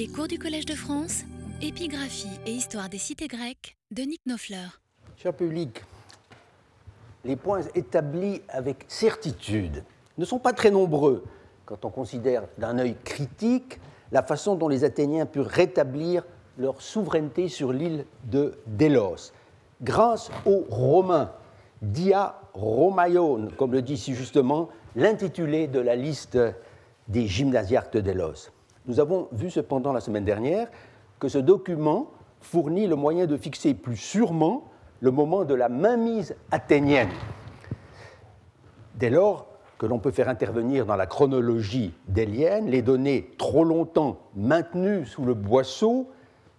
[0.00, 1.24] Les cours du Collège de France,
[1.60, 4.80] épigraphie et histoire des cités grecques de Nick Nofleur.
[5.18, 5.84] Cher public,
[7.22, 9.84] les points établis avec certitude
[10.16, 11.22] ne sont pas très nombreux
[11.66, 13.78] quand on considère d'un œil critique
[14.10, 16.24] la façon dont les Athéniens purent rétablir
[16.56, 19.34] leur souveraineté sur l'île de Délos,
[19.82, 21.30] grâce aux Romains,
[21.82, 26.38] dia Romaion, comme le dit si justement l'intitulé de la liste
[27.08, 28.50] des gymnasiarques de Délos.
[28.86, 30.68] Nous avons vu cependant la semaine dernière
[31.18, 32.10] que ce document
[32.40, 34.64] fournit le moyen de fixer plus sûrement
[35.00, 37.10] le moment de la mainmise athénienne.
[38.94, 39.46] Dès lors
[39.78, 45.24] que l'on peut faire intervenir dans la chronologie délienne les données trop longtemps maintenues sous
[45.24, 46.10] le boisseau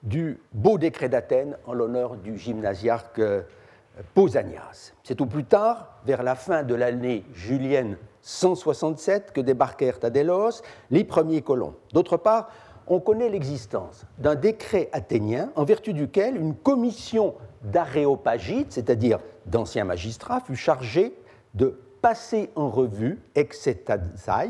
[0.01, 3.43] du beau décret d'Athènes en l'honneur du gymnasiarque euh,
[4.15, 4.93] Pausanias.
[5.03, 10.61] C'est au plus tard, vers la fin de l'année julienne 167, que débarquèrent à Délos
[10.89, 11.75] les premiers colons.
[11.93, 12.49] D'autre part,
[12.87, 20.41] on connaît l'existence d'un décret athénien en vertu duquel une commission d'aréopagites, c'est-à-dire d'anciens magistrats,
[20.41, 21.15] fut chargée
[21.53, 24.49] de passer en revue, exetasai,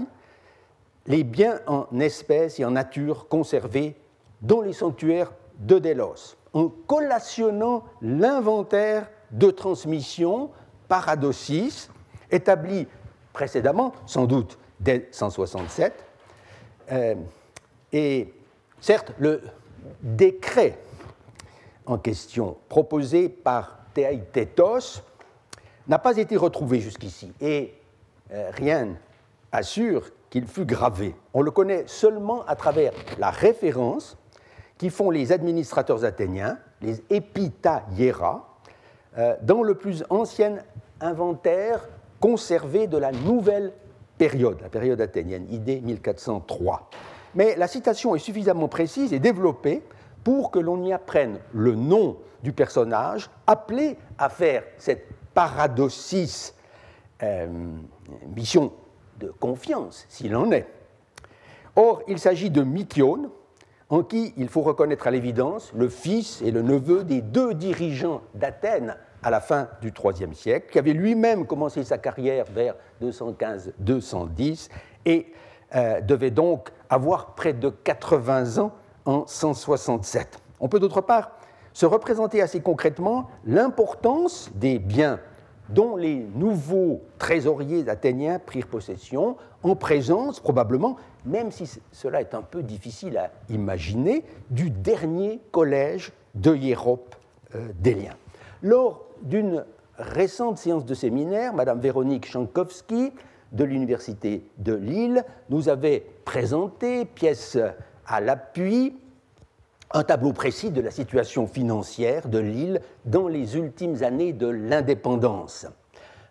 [1.08, 3.96] les biens en espèces et en nature conservés
[4.42, 10.50] dans les sanctuaires de Délos, en collationnant l'inventaire de transmission
[10.88, 11.90] par Adocis,
[12.32, 12.88] établi
[13.34, 15.94] précédemment, sans doute dès 167.
[16.92, 17.16] Euh,
[17.94, 18.34] et
[18.80, 19.42] certes, le
[20.02, 20.78] décret
[21.86, 25.02] en question proposé par Théaïtétos
[25.88, 27.74] n'a pas été retrouvé jusqu'ici et
[28.32, 28.96] euh, rien
[29.52, 31.16] assure qu'il fut gravé.
[31.34, 34.18] On le connaît seulement à travers la référence
[34.78, 38.48] qui font les administrateurs athéniens, les épitaïera,
[39.18, 40.60] euh, dans le plus ancien
[41.02, 41.88] inventaire
[42.22, 43.74] conservé de la nouvelle
[44.18, 46.90] période, la période athénienne, ID 1403.
[47.36, 49.82] Mais la citation est suffisamment précise et développée
[50.24, 56.54] pour que l'on y apprenne le nom du personnage appelé à faire cette paradoxis,
[57.24, 57.48] euh,
[58.36, 58.74] mission
[59.20, 60.68] de confiance, s'il en est.
[61.76, 63.30] Or, il s'agit de Mythione,
[63.90, 68.22] en qui il faut reconnaître à l'évidence le fils et le neveu des deux dirigeants
[68.36, 74.70] d'Athènes à la fin du IIIe siècle, qui avait lui-même commencé sa carrière vers 215-210
[75.06, 75.28] et
[75.76, 78.72] euh, devait donc avoir près de 80 ans
[79.06, 80.40] en 167.
[80.60, 81.32] On peut d'autre part
[81.74, 85.20] se représenter assez concrètement l'importance des biens
[85.70, 92.42] dont les nouveaux trésoriers athéniens prirent possession, en présence probablement, même si cela est un
[92.42, 97.16] peu difficile à imaginer, du dernier collège de Hiérope
[97.56, 98.16] euh, d'Élien.
[98.62, 99.66] Lors d'une
[99.98, 103.12] récente séance de séminaire, Mme Véronique Chankowski
[103.52, 107.58] de l'Université de Lille nous avait présenté, pièce
[108.08, 108.96] à l'appui,
[109.94, 115.68] un tableau précis de la situation financière de l'île dans les ultimes années de l'indépendance,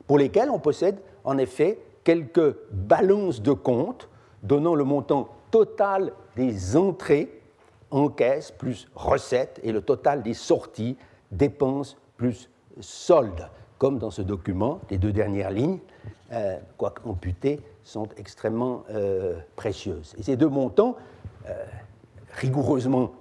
[0.07, 4.09] pour lesquelles on possède en effet quelques balances de comptes
[4.43, 7.41] donnant le montant total des entrées
[7.91, 10.97] en caisse plus recettes et le total des sorties,
[11.31, 12.50] dépenses plus
[12.81, 13.49] soldes.
[13.79, 15.79] Comme dans ce document, les deux dernières lignes,
[16.33, 20.15] euh, quoique amputées, sont extrêmement euh, précieuses.
[20.19, 20.97] Et ces deux montants,
[21.49, 21.65] euh,
[22.35, 23.13] rigoureusement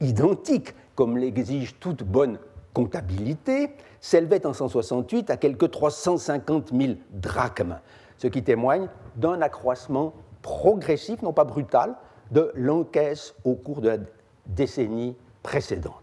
[0.00, 2.38] identiques, comme l'exige toute bonne
[2.72, 7.78] comptabilité, s'élevaient en 168 à quelque 350 000 drachmes,
[8.18, 11.94] ce qui témoigne d'un accroissement progressif, non pas brutal,
[12.30, 13.98] de l'encaisse au cours de la
[14.46, 15.94] décennie précédente.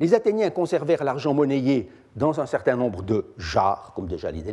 [0.00, 4.44] Les Athéniens conservèrent l'argent monnayé dans un certain nombre de jarres, comme déjà les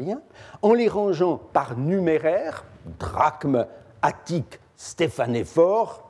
[0.62, 2.66] en les rangeant par numéraire,
[3.00, 3.68] drachmes,
[4.02, 6.10] attiques, stéphanéphores,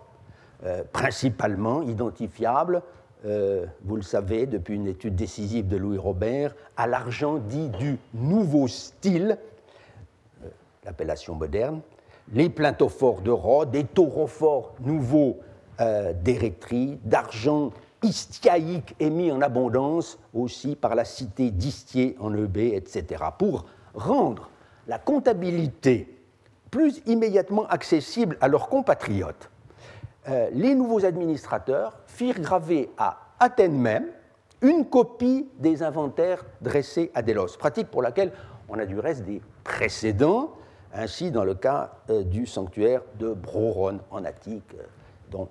[0.64, 2.82] euh, principalement identifiable,
[3.26, 8.00] euh, vous le savez, depuis une étude décisive de Louis Robert, à l'argent dit du
[8.14, 9.38] nouveau style,
[10.44, 10.48] euh,
[10.86, 11.82] l'appellation moderne,
[12.32, 15.40] les plaintophores de Rhodes, des taurophores nouveaux
[16.24, 17.72] d'érectrie, d'argent
[18.04, 24.50] istiaïque émis en abondance aussi par la cité d'Istier en Eubée, etc., pour rendre
[24.88, 26.18] la comptabilité
[26.70, 29.52] plus immédiatement accessible à leurs compatriotes
[30.30, 34.06] euh, les nouveaux administrateurs firent graver à Athènes même
[34.62, 38.32] une copie des inventaires dressés à Délos, pratique pour laquelle
[38.70, 40.52] on a du reste des précédents,
[40.94, 44.84] ainsi dans le cas euh, du sanctuaire de Broron en Attique, euh,
[45.32, 45.50] dont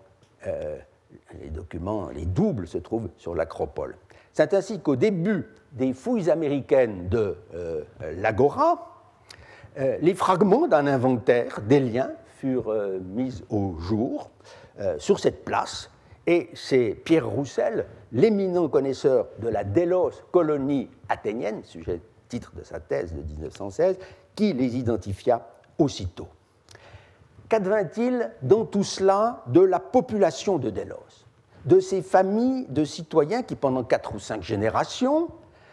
[1.41, 3.97] les documents, les doubles se trouvent sur l'acropole.
[4.33, 7.37] C'est ainsi qu'au début des fouilles américaines de
[8.17, 9.07] l'Agora,
[9.77, 14.31] les fragments d'un inventaire des liens furent mis au jour
[14.99, 15.91] sur cette place,
[16.27, 22.79] et c'est Pierre Roussel, l'éminent connaisseur de la Délos colonie athénienne, sujet titre de sa
[22.79, 23.99] thèse de 1916,
[24.37, 25.47] qui les identifia
[25.79, 26.29] aussitôt.
[27.51, 31.27] Qu'advint-il dans tout cela de la population de Délos,
[31.65, 35.29] de ces familles de citoyens qui, pendant quatre ou cinq générations,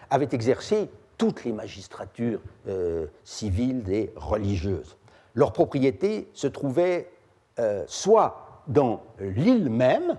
[0.10, 0.90] avaient exercé
[1.20, 4.98] toutes les magistratures euh, civiles et religieuses.
[5.36, 7.12] Leur propriété se trouvait
[7.60, 10.18] euh, soit dans l'île même,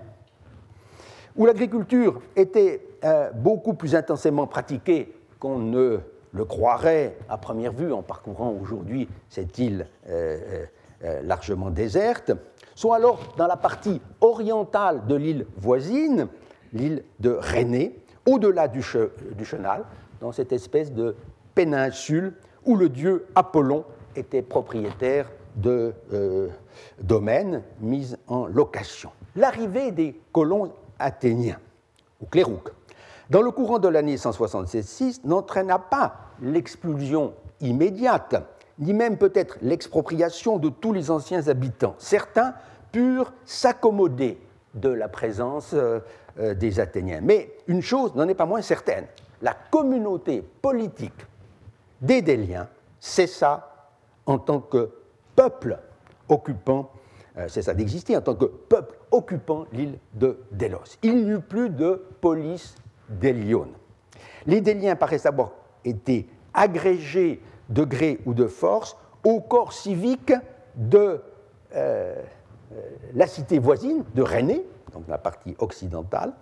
[1.35, 5.99] où l'agriculture était euh, beaucoup plus intensément pratiquée qu'on ne
[6.31, 9.87] le croirait à première vue en parcourant aujourd'hui cette île
[11.23, 12.31] largement déserte,
[12.75, 16.27] soit alors dans la partie orientale de l'île voisine,
[16.73, 19.85] l'île de Rhénée, au-delà du, Chenal,
[20.19, 21.15] dans cette espèce de
[21.55, 22.33] péninsule
[22.65, 23.85] où le dieu Apollon
[24.15, 25.93] était propriétaire de
[27.01, 29.11] domaines mis en location.
[29.35, 31.57] L'arrivée des colons athénien,
[32.21, 32.71] ou clérouque,
[33.29, 38.35] dans le courant de l'année 176 n'entraîna pas l'expulsion immédiate,
[38.79, 41.95] ni même peut-être l'expropriation de tous les anciens habitants.
[41.97, 42.53] Certains
[42.91, 44.39] purent s'accommoder
[44.73, 45.99] de la présence euh,
[46.39, 47.21] euh, des Athéniens.
[47.21, 49.05] Mais une chose n'en est pas moins certaine,
[49.41, 51.25] la communauté politique
[52.01, 52.67] des Déliens
[52.99, 53.89] cessa
[54.25, 54.89] en tant que
[55.35, 55.77] peuple
[56.27, 56.91] occupant
[57.39, 60.97] euh, c'est ça d'exister en tant que peuple occupant l'île de Délos.
[61.03, 62.75] Il n'y eut plus de police
[63.07, 63.71] d'Hélione.
[64.45, 65.51] Les Déliens paraissent avoir
[65.85, 70.33] été agrégés de gré ou de force au corps civique
[70.75, 71.21] de
[71.75, 72.15] euh,
[72.73, 72.81] euh,
[73.13, 76.33] la cité voisine de Rhénée, donc la partie occidentale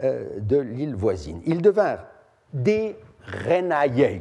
[0.00, 1.42] de l'île voisine.
[1.44, 2.04] Ils devinrent
[2.52, 4.20] des Rhénaïes.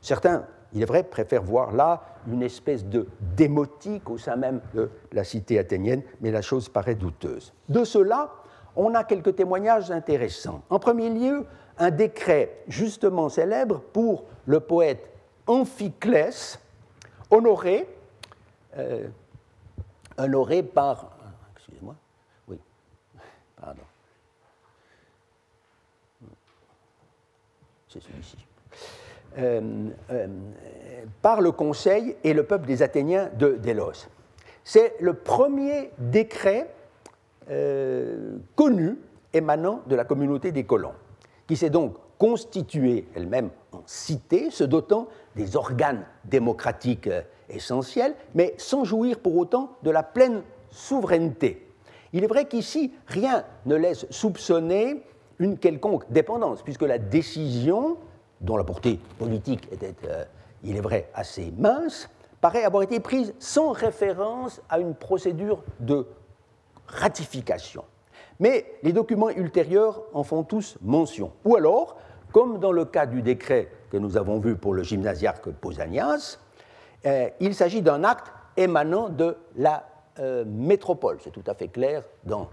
[0.00, 4.90] Certains il est vrai, préfère voir là une espèce de démotique au sein même de
[5.12, 7.52] la cité athénienne, mais la chose paraît douteuse.
[7.68, 8.30] De cela,
[8.76, 10.62] on a quelques témoignages intéressants.
[10.70, 11.44] En premier lieu,
[11.80, 15.10] un décret justement célèbre pour le poète
[15.46, 16.60] Amphiclès,
[17.30, 17.88] honoré,
[18.76, 19.08] euh,
[20.16, 21.16] honoré par.
[23.60, 23.82] Pardon.
[29.38, 30.26] Euh, euh,
[31.20, 34.08] par le Conseil et le peuple des Athéniens de Délos.
[34.64, 36.72] C'est le premier décret
[38.54, 38.96] connu
[39.32, 40.94] émanant de la communauté des colons,
[41.50, 47.10] qui s'est donc constituée elle-même en cité, se dotant des organes démocratiques
[47.48, 51.66] essentiels, mais sans jouir pour autant de la pleine souveraineté.
[52.12, 55.02] Il est vrai qu'ici, rien ne laisse soupçonner
[55.40, 57.96] une quelconque dépendance, puisque la décision
[58.40, 60.24] dont la portée politique était, euh,
[60.62, 62.08] il est vrai, assez mince,
[62.40, 66.06] paraît avoir été prise sans référence à une procédure de
[66.86, 67.82] ratification.
[68.40, 71.32] Mais les documents ultérieurs en font tous mention.
[71.44, 71.96] Ou alors,
[72.32, 76.38] comme dans le cas du décret que nous avons vu pour le gymnasiarque Pausanias,
[77.06, 79.86] euh, il s'agit d'un acte émanant de la
[80.18, 81.18] euh, métropole.
[81.22, 82.50] C'est tout à fait clair dans,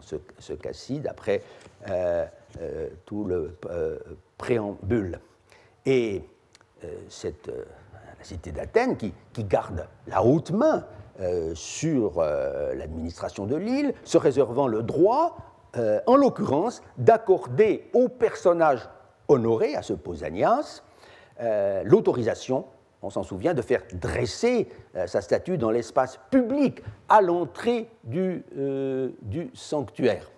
[0.00, 1.42] ce, cas-ci, d'après
[3.04, 3.58] tout le
[4.38, 5.20] préambule.
[5.84, 6.24] Et
[6.84, 7.64] euh, cette, euh,
[8.18, 10.84] la cité d'Athènes, qui, garde la haute main
[11.20, 15.36] euh, sur l'administration de l'île, se réservant le droit,
[16.06, 18.88] en l'occurrence, d'accorder au personnage
[19.28, 20.82] honoré, à ce Pausanias,
[21.84, 22.64] l'autorisation,
[23.02, 24.70] on s'en souvient, de faire dresser
[25.04, 28.42] sa statue dans l'espace public à l'entrée du,
[29.20, 30.30] du sanctuaire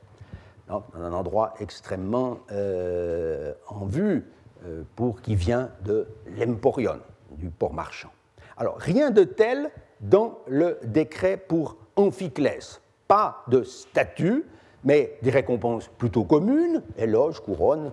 [0.69, 4.31] dans un endroit extrêmement euh, en vue
[4.64, 6.07] euh, pour qui vient de
[6.38, 7.00] l'Emporion,
[7.33, 8.11] du port marchand.
[8.57, 12.81] Alors, rien de tel dans le décret pour Amphiclès.
[13.07, 14.45] Pas de statut,
[14.85, 17.93] mais des récompenses plutôt communes, éloges, couronnes,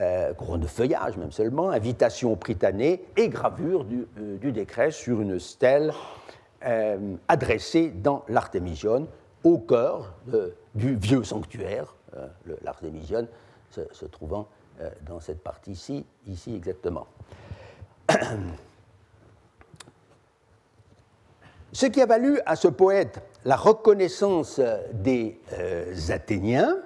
[0.00, 5.38] euh, couronne de feuillage même seulement, invitation pritanée et gravure du, du décret sur une
[5.38, 5.92] stèle
[7.26, 9.08] adressée dans l'Artémision
[9.42, 10.14] au cœur
[10.76, 12.28] du vieux sanctuaire euh,
[12.62, 13.26] l'Artémision
[13.70, 14.48] se, trouvant
[14.80, 17.06] euh, dans cette partie-ci, ici exactement.
[21.72, 24.60] Ce qui a valu à ce poète la reconnaissance
[24.92, 26.76] des euh, Athéniens,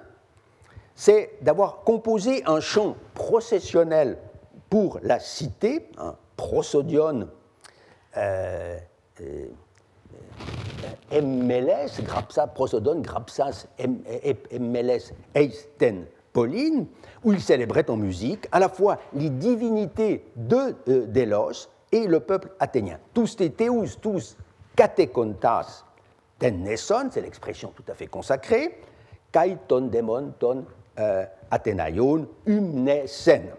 [0.95, 4.17] c'est d'avoir composé un chant processionnel
[4.69, 7.27] pour la cité, un prosodion
[11.11, 15.01] emmeles, grapsa, prosodon, grapsas, emmeles,
[15.33, 16.87] eisten, Pauline,
[17.23, 22.19] où il célébrait en musique à la fois les divinités de euh, Délos et le
[22.19, 22.99] peuple athénien.
[23.13, 24.37] Tous tes théous, tous
[24.77, 25.83] catécontas
[26.39, 28.79] ten nesson, c'est l'expression tout à fait consacrée,
[29.31, 30.65] kai ton demon ton
[30.99, 33.49] euh, athenaion umnesen.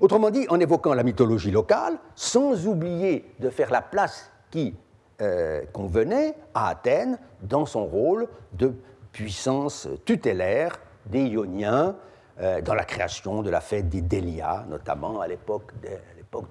[0.00, 4.74] Autrement dit, en évoquant la mythologie locale, sans oublier de faire la place qui
[5.20, 8.72] euh, convenait à Athènes dans son rôle de
[9.12, 11.96] puissance tutélaire des Ioniens
[12.40, 15.72] euh, dans la création de la fête des Délias, notamment à l'époque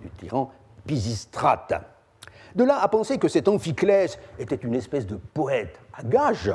[0.01, 0.51] du tyran
[0.85, 1.98] Pisistrate.
[2.55, 6.51] De là à penser que cet Amphiclès était une espèce de poète à gage,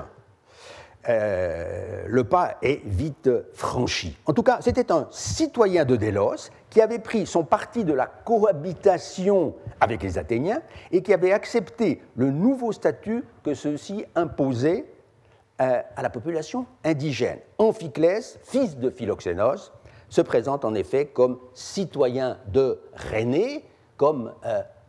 [1.08, 4.16] euh, le pas est vite franchi.
[4.24, 8.06] En tout cas, c'était un citoyen de Délos qui avait pris son parti de la
[8.06, 14.86] cohabitation avec les Athéniens et qui avait accepté le nouveau statut que ceux-ci imposaient
[15.60, 17.38] euh, à la population indigène.
[17.58, 19.72] Amphiclès, fils de Philoxénos,
[20.08, 23.64] se présente en effet comme citoyen de Réné,
[23.96, 24.32] comme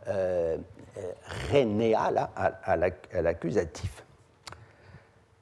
[0.08, 0.56] euh,
[0.98, 1.12] euh,
[1.50, 2.76] Rénéa à,
[3.20, 4.04] l'accusatif.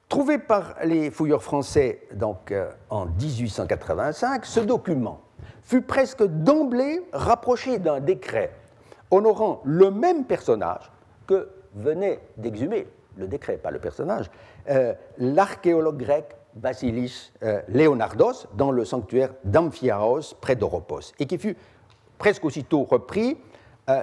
[0.09, 5.21] Trouvé par les fouilleurs français donc, euh, en 1885, ce document
[5.63, 8.51] fut presque d'emblée rapproché d'un décret
[9.11, 10.91] honorant le même personnage
[11.25, 14.29] que venait d'exhumer le décret, pas le personnage,
[14.69, 17.31] euh, l'archéologue grec Basilis
[17.67, 21.57] Leonardos dans le sanctuaire d'Amphiaos près d'Oropos, et qui fut
[22.17, 23.37] presque aussitôt repris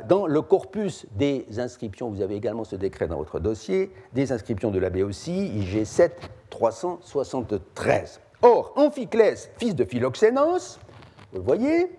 [0.08, 4.70] dans le corpus des inscriptions, vous avez également ce décret dans votre dossier, des inscriptions
[4.70, 8.20] de la BOC, IG 7 373.
[8.42, 10.78] Or, Amphiclès, fils de Philoxénos,
[11.32, 11.90] vous le voyez,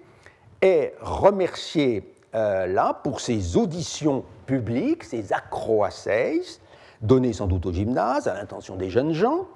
[0.62, 6.60] est remercié euh, là pour ses auditions publiques, ses acroaceis,
[7.02, 9.48] données sans doute au gymnase, à l'intention des jeunes gens,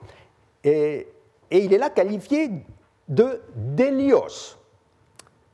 [0.63, 1.07] et,
[1.51, 2.51] et il est là qualifié
[3.07, 4.57] de Délios,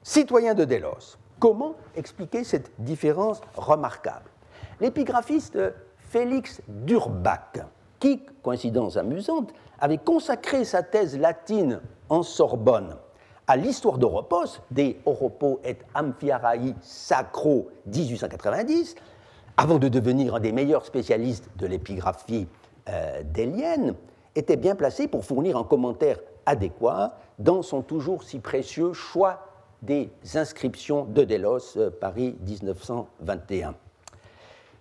[0.01, 1.17] citoyen de Délos.
[1.43, 4.29] Comment expliquer cette différence remarquable?
[4.79, 5.59] L'épigraphiste
[5.97, 7.65] Félix Durbach,
[7.99, 12.95] qui, coïncidence amusante, avait consacré sa thèse latine en Sorbonne.
[13.45, 18.95] À l'histoire d'Oropos, des Oropos et Amphiarae Sacro 1890,
[19.57, 22.47] avant de devenir un des meilleurs spécialistes de l'épigraphie
[22.87, 23.95] euh, délienne,
[24.35, 29.52] était bien placé pour fournir un commentaire adéquat dans son toujours si précieux choix
[29.83, 33.75] des inscriptions de Delos, euh, Paris 1921.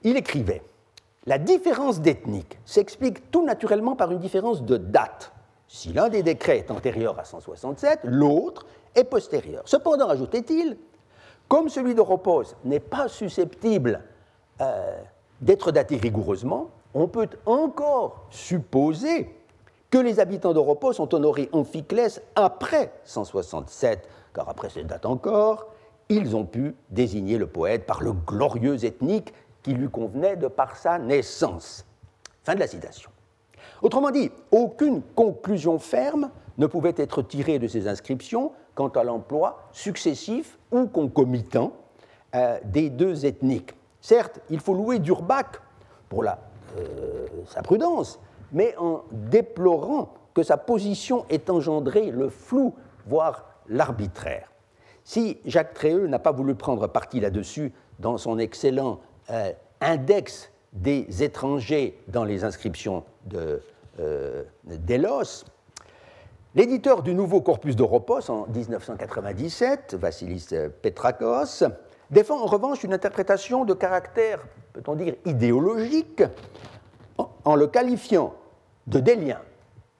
[0.05, 0.63] Il écrivait
[1.27, 5.33] La différence d'ethnique s'explique tout naturellement par une différence de date.
[5.67, 9.63] Si l'un des décrets est antérieur à 167, l'autre est postérieur.
[9.65, 10.77] Cependant, ajoutait-il,
[11.49, 14.03] comme celui d'Oropos n'est pas susceptible
[14.61, 15.01] euh,
[15.41, 19.35] d'être daté rigoureusement, on peut encore supposer
[19.91, 25.67] que les habitants d'Oropos ont honoré Amphiclès après 167, car après cette date encore,
[26.09, 30.77] ils ont pu désigner le poète par le glorieux ethnique qui lui convenait de par
[30.77, 31.87] sa naissance.
[32.43, 33.11] Fin de la citation.
[33.81, 39.69] Autrement dit, aucune conclusion ferme ne pouvait être tirée de ces inscriptions quant à l'emploi
[39.73, 41.73] successif ou concomitant
[42.35, 43.75] euh, des deux ethniques.
[44.01, 45.61] Certes, il faut louer Durbach
[46.09, 46.35] pour euh,
[47.47, 48.19] sa prudence,
[48.53, 52.75] mais en déplorant que sa position ait engendré le flou,
[53.07, 54.53] voire l'arbitraire.
[55.05, 59.01] Si Jacques Tréheux n'a pas voulu prendre parti là-dessus dans son excellent
[59.31, 63.61] euh, index des étrangers dans les inscriptions de
[64.01, 65.45] euh, Delos,
[66.55, 70.49] l'éditeur du nouveau corpus d'Europos en 1997, Vassilis
[70.83, 71.65] Petrakos,
[72.11, 76.23] défend en revanche une interprétation de caractère, peut-on dire, idéologique,
[77.45, 78.35] en le qualifiant
[78.87, 79.41] de Délien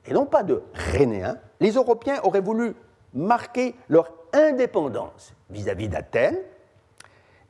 [0.07, 2.75] et non pas de Rénéen, les Européens auraient voulu
[3.15, 6.39] marquer leur indépendance vis-à-vis d'Athènes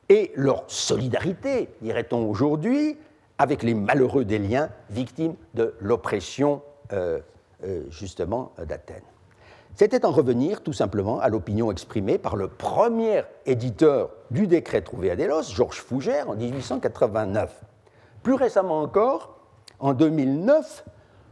[0.09, 2.97] et leur solidarité, dirait-on aujourd'hui,
[3.37, 7.19] avec les malheureux déliens victimes de l'oppression euh,
[7.63, 9.01] euh, justement d'Athènes.
[9.75, 15.09] C'était en revenir tout simplement à l'opinion exprimée par le premier éditeur du décret trouvé
[15.09, 17.63] à Délos, Georges Fougère, en 1889.
[18.21, 19.35] Plus récemment encore,
[19.79, 20.85] en 2009,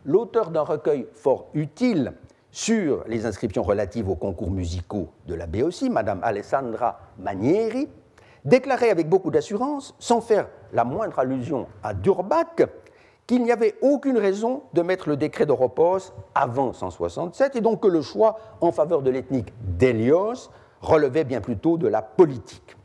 [0.05, 2.13] l'auteur d'un recueil fort utile
[2.51, 7.87] sur les inscriptions relatives aux concours musicaux de la BOC, Madame Alessandra Manieri,
[8.43, 12.67] déclarait avec beaucoup d'assurance, sans faire la moindre allusion à Durbach,
[13.27, 17.87] qu'il n'y avait aucune raison de mettre le décret d'Oropos avant 167 et donc que
[17.87, 20.49] le choix en faveur de l'ethnique d'Hélios
[20.81, 22.75] relevait bien plutôt de la politique.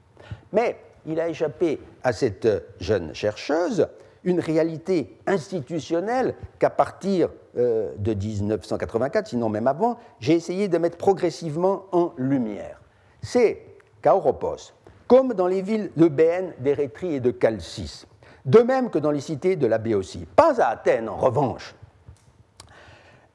[0.53, 2.47] Mais il a échappé à cette
[2.79, 3.89] jeune chercheuse
[4.27, 10.99] une réalité institutionnelle qu'à partir euh, de 1984, sinon même avant, j'ai essayé de mettre
[10.99, 12.83] progressivement en lumière.
[13.23, 13.63] C'est
[14.03, 14.75] qu'à Oropos,
[15.07, 18.05] comme dans les villes de Béenne, d'Érétrie et de Chalcis,
[18.45, 20.27] de même que dans les cités de la Béotie.
[20.37, 21.75] Pas à Athènes, en revanche,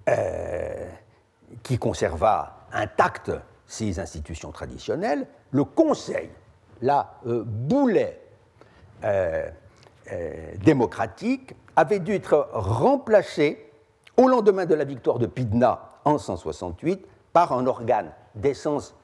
[0.10, 0.88] euh,
[1.63, 3.31] qui conserva intact
[3.65, 6.29] ses institutions traditionnelles, le Conseil,
[6.81, 8.19] la euh, boulet
[9.03, 9.50] euh,
[10.63, 13.71] démocratique, avait dû être remplacé
[14.17, 18.95] au lendemain de la victoire de Pydna en 168 par un organe d'essence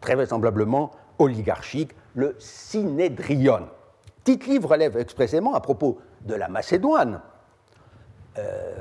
[0.00, 3.68] très vraisemblablement oligarchique, le Synédrion.
[4.24, 7.20] Tite-Livre relève expressément à propos de la Macédoine,
[8.38, 8.76] euh,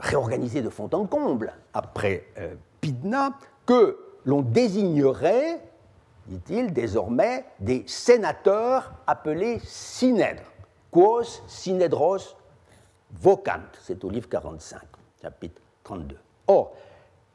[0.00, 3.32] réorganisée de fond en comble après euh, Pydna,
[3.66, 5.60] que l'on désignerait,
[6.26, 10.49] dit-il, désormais des sénateurs appelés synèdres.
[10.90, 12.36] Quos synedros
[13.12, 14.80] vocant, c'est au livre 45,
[15.22, 16.16] chapitre 32.
[16.48, 16.72] Or,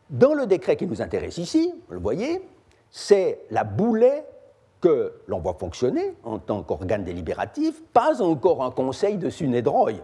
[0.10, 2.48] dans le décret qui nous intéresse ici, vous le voyez,
[2.90, 4.26] c'est la boulet
[4.82, 10.02] que l'on voit fonctionner en tant qu'organe délibératif, pas encore un conseil de Sunédroï,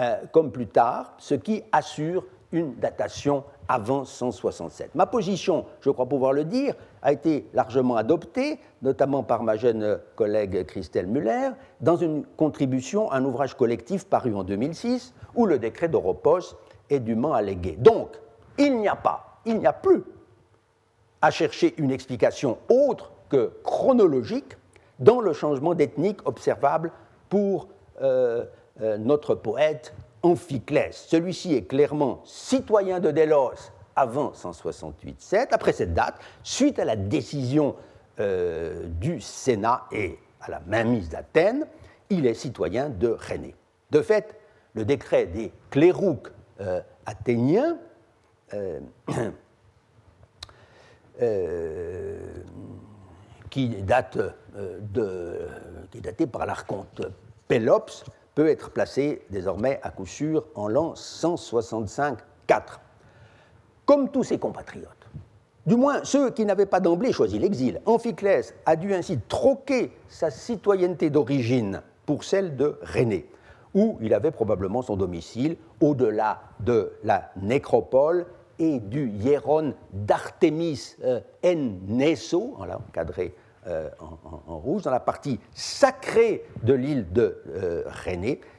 [0.00, 4.94] euh, comme plus tard, ce qui assure une datation avant 167.
[4.94, 9.98] Ma position, je crois pouvoir le dire, a été largement adoptée, notamment par ma jeune
[10.14, 15.58] collègue Christelle Muller, dans une contribution à un ouvrage collectif paru en 2006, où le
[15.58, 16.56] décret d'Oropos
[16.90, 17.76] est dûment allégué.
[17.78, 18.10] Donc,
[18.56, 20.04] il n'y a pas, il n'y a plus
[21.20, 23.10] à chercher une explication autre
[23.64, 24.56] chronologique
[25.00, 26.92] dans le changement d'ethnique observable
[27.28, 27.68] pour
[28.00, 28.44] euh,
[28.80, 29.94] euh, notre poète
[30.24, 30.92] Amphiclès.
[31.08, 37.76] Celui-ci est clairement citoyen de Délos avant 168-7, après cette date, suite à la décision
[38.18, 41.64] euh, du Sénat et à la mainmise d'Athènes,
[42.10, 43.54] il est citoyen de Rhénée.
[43.92, 44.36] De fait,
[44.74, 46.32] le décret des clérouques
[47.06, 47.78] athéniens
[53.54, 54.18] qui, date,
[54.56, 55.46] euh, de,
[55.92, 57.02] qui est daté par l'archonte
[57.46, 58.04] Pélops,
[58.34, 62.18] peut être placé désormais à coup sûr en l'an 165-4.
[63.86, 64.88] Comme tous ses compatriotes,
[65.66, 70.30] du moins ceux qui n'avaient pas d'emblée choisi l'exil, Amphiclès a dû ainsi troquer sa
[70.30, 73.28] citoyenneté d'origine pour celle de Rhénée,
[73.72, 78.26] où il avait probablement son domicile au-delà de la nécropole
[78.58, 83.34] et du hieron d'Artémis euh, en Neso, encadré
[83.66, 87.82] euh, en, rouge, dans la partie sacrée de l'île de euh,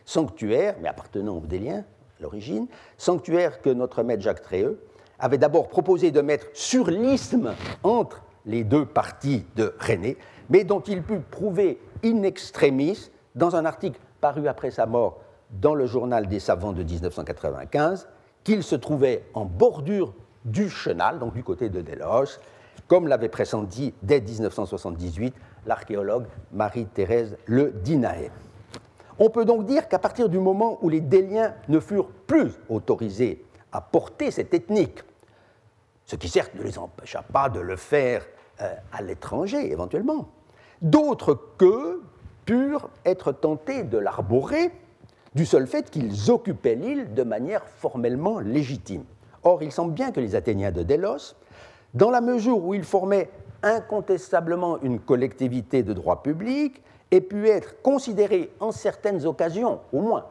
[0.06, 1.84] sanctuaire, mais appartenant aux Déliens,
[2.20, 4.80] l'origine, sanctuaire que notre maître Jacques Tréheux
[5.20, 10.18] avait d'abord proposé de mettre sur l'isthme entre les deux parties de Rhénée,
[10.50, 15.20] mais dont il put prouver in extremis dans un article paru après sa mort
[15.52, 18.08] dans le journal des savants de 1995,
[18.44, 20.14] qu'il se trouvait en bordure
[20.44, 22.40] du chenal, donc du côté de Delos,
[22.88, 25.34] comme l'avait pressenti dès 1978
[25.66, 28.32] l'archéologue Marie-Thérèse Le Dinaé.
[29.18, 33.44] On peut donc dire qu'à partir du moment où les Déliens ne furent plus autorisés
[33.72, 35.04] à porter cette ethnique,
[36.06, 38.26] ce qui certes ne les empêcha pas de le faire
[38.62, 40.30] euh, à l'étranger éventuellement,
[40.82, 42.02] d'autres que
[42.46, 44.72] purent être tentés de l'arborer
[45.34, 49.04] du seul fait qu'ils occupaient l'île de manière formellement légitime.
[49.44, 51.36] Or, il semble bien que les Athéniens de Délos
[51.96, 53.30] dans la mesure où il formait
[53.64, 60.26] incontestablement une collectivité de droit public, et pu être considéré en certaines occasions, au moins,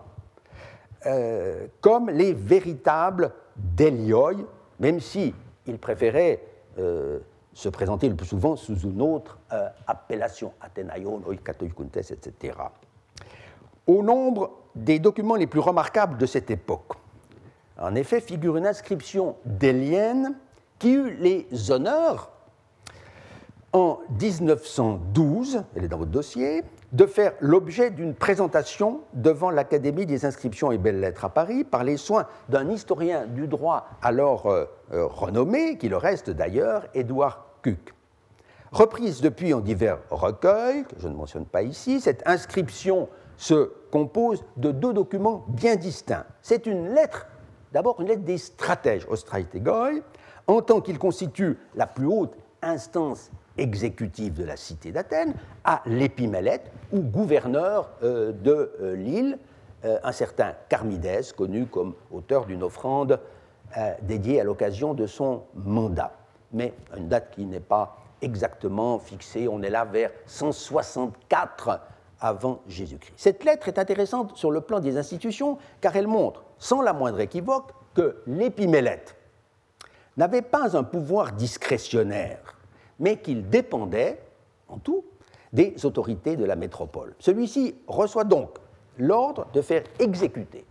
[1.06, 4.32] euh, comme les véritables délioi,
[4.80, 5.34] même si
[5.80, 6.42] préférait
[6.78, 7.20] euh,
[7.52, 12.58] se présenter le plus souvent sous une autre euh, appellation, Athénaïon, Oikatoikuntes, etc.
[13.86, 16.94] Au nombre des documents les plus remarquables de cette époque,
[17.78, 20.34] en effet, figure une inscription délienne
[20.78, 22.30] qui eut les honneurs,
[23.74, 30.24] en 1912, elle est dans votre dossier, de faire l'objet d'une présentation devant l'Académie des
[30.24, 35.06] inscriptions et belles-lettres à Paris par les soins d'un historien du droit alors euh, euh,
[35.06, 37.92] renommé, qui le reste d'ailleurs, Édouard Cuc.
[38.70, 44.44] Reprise depuis en divers recueils, que je ne mentionne pas ici, cette inscription se compose
[44.56, 46.26] de deux documents bien distincts.
[46.42, 47.26] C'est une lettre,
[47.72, 50.00] d'abord une lettre des stratèges Ostraïtegoi,
[50.46, 56.70] en tant qu'il constitue la plus haute instance exécutive de la cité d'Athènes, à l'épimélète,
[56.92, 59.38] ou gouverneur euh, de euh, l'île,
[59.84, 63.20] euh, un certain Carmidès, connu comme auteur d'une offrande
[64.02, 66.12] dédiée à l'occasion de son mandat.
[66.52, 71.80] Mais une date qui n'est pas exactement fixée, on est là vers 164
[72.20, 73.14] avant Jésus-Christ.
[73.16, 77.18] Cette lettre est intéressante sur le plan des institutions car elle montre, sans la moindre
[77.18, 79.16] équivoque, que l'épimélète,
[80.16, 82.56] n'avait pas un pouvoir discrétionnaire,
[82.98, 84.20] mais qu'il dépendait,
[84.68, 85.04] en tout,
[85.52, 87.14] des autorités de la métropole.
[87.18, 88.58] Celui-ci reçoit donc
[88.98, 90.64] l'ordre de faire exécuter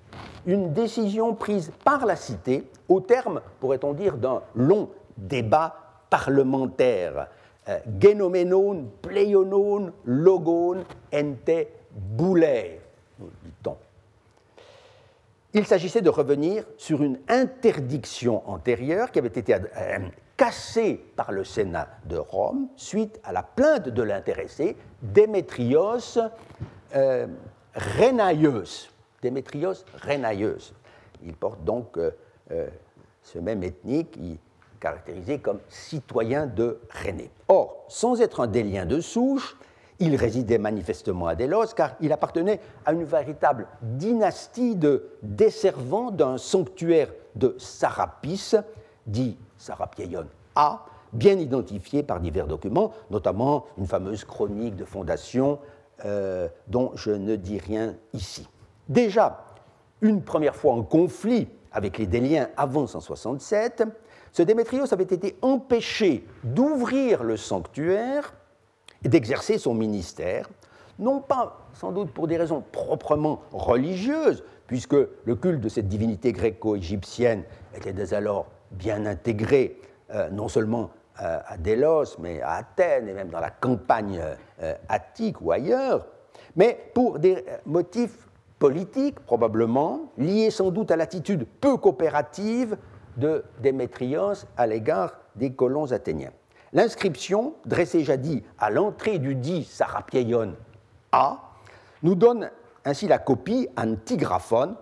[0.45, 5.75] une décision prise par la cité au terme, pourrait-on dire, d'un long débat
[6.09, 7.27] parlementaire.
[7.69, 11.67] Euh, genomenon, pleionon, logon, ente.
[15.55, 19.59] Il s'agissait de revenir sur une interdiction antérieure qui avait été euh,
[20.35, 26.17] cassée par le Sénat de Rome suite à la plainte de l'intéressé Démétrios
[26.95, 27.27] euh,
[29.21, 30.73] Démétrios Renaïeus.
[31.23, 32.11] Il porte donc euh,
[32.51, 32.67] euh,
[33.21, 34.37] ce même ethnique, il
[34.79, 37.31] caractérisé comme citoyen de René.
[37.47, 39.55] Or, sans être un délien de souche,
[40.03, 46.37] il résidait manifestement à Délos car il appartenait à une véritable dynastie de desservants d'un
[46.37, 48.55] sanctuaire de Sarapis,
[49.07, 55.59] dit Sarapieion A, bien identifié par divers documents, notamment une fameuse chronique de fondation
[56.03, 58.47] euh, dont je ne dis rien ici.
[58.89, 59.45] Déjà,
[60.01, 63.83] une première fois en conflit avec les Déliens avant 167,
[64.33, 68.33] ce Démétrios avait été empêché d'ouvrir le sanctuaire
[69.09, 70.49] d'exercer son ministère,
[70.99, 76.31] non pas sans doute pour des raisons proprement religieuses, puisque le culte de cette divinité
[76.31, 77.43] gréco-égyptienne
[77.75, 79.79] était dès alors bien intégré,
[80.11, 84.21] euh, non seulement euh, à Délos, mais à Athènes et même dans la campagne
[84.61, 86.07] euh, attique ou ailleurs,
[86.55, 88.27] mais pour des motifs
[88.63, 92.77] politique, probablement, liée sans doute à l'attitude peu coopérative
[93.17, 96.31] de Démétrios à l'égard des colons athéniens.
[96.73, 100.55] L'inscription, dressée jadis à l'entrée du dit Sarapieion
[101.11, 101.39] A,
[102.01, 102.49] nous donne
[102.83, 104.75] ainsi la copie antigraphone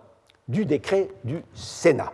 [0.48, 2.14] du décret du Sénat,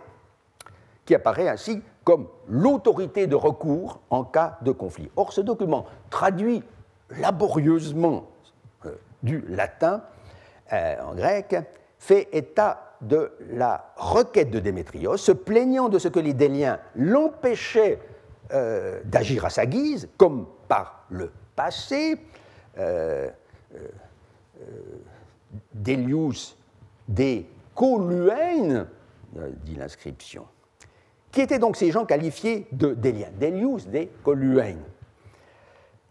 [1.04, 5.10] qui apparaît ainsi comme l'autorité de recours en cas de conflit.
[5.16, 6.62] Or, ce document traduit
[7.10, 8.26] laborieusement
[8.84, 10.02] euh, du latin
[10.72, 11.56] euh, en grec,
[11.98, 17.98] fait état de la requête de Démétrios, se plaignant de ce que les Déliens l'empêchaient
[18.52, 22.18] euh, d'agir à sa guise, comme par le passé.
[22.78, 23.30] Euh,
[25.72, 26.56] Delius
[27.06, 28.86] des Coluènes,
[29.64, 30.46] dit l'inscription.
[31.30, 34.84] Qui étaient donc ces gens qualifiés de Déliens Delius des Coluènes.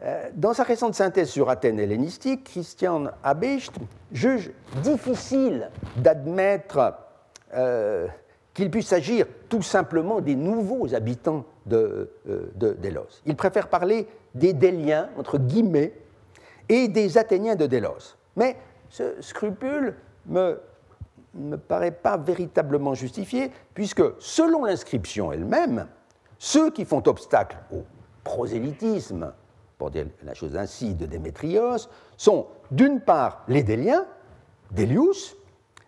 [0.04, 3.74] Euh, dans sa récente synthèse sur Athènes hellénistique, Christian Habicht
[4.12, 4.52] juge
[4.84, 6.94] difficile d'admettre
[7.56, 8.08] euh,
[8.58, 13.22] qu'il puisse s'agir tout simplement des nouveaux habitants de, euh, Délos.
[13.28, 15.94] Il préfère parler des Déliens, entre guillemets,
[16.68, 18.18] et des Athéniens de Délos.
[18.36, 18.58] Mais
[18.90, 19.94] ce scrupule
[20.26, 20.60] me
[21.36, 25.86] me paraît pas véritablement justifié, puisque selon l'inscription elle-même,
[26.40, 27.84] ceux qui font obstacle au
[28.24, 29.34] prosélytisme
[29.78, 34.08] pour dire la chose ainsi, de Démétrios, sont d'une part les Déliens,
[34.72, 35.38] Délius,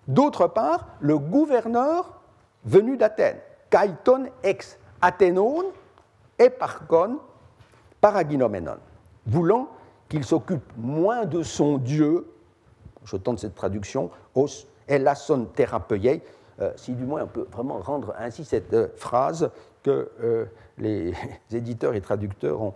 [0.08, 2.19] d'autre part le gouverneur
[2.64, 5.66] venu d'Athènes, Kaiton ex Athénon
[6.38, 7.20] et Parcon
[8.02, 8.78] Paraginomenon,
[9.26, 9.70] voulant
[10.08, 12.28] qu'il s'occupe moins de son Dieu,
[13.04, 16.22] je tente cette traduction, os elason thérapeuyei,
[16.62, 19.50] euh, si du moins on peut vraiment rendre ainsi cette euh, phrase
[19.84, 20.46] que euh,
[20.78, 21.14] les
[21.52, 22.74] éditeurs et traducteurs ont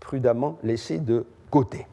[0.00, 1.86] prudemment laissé de côté.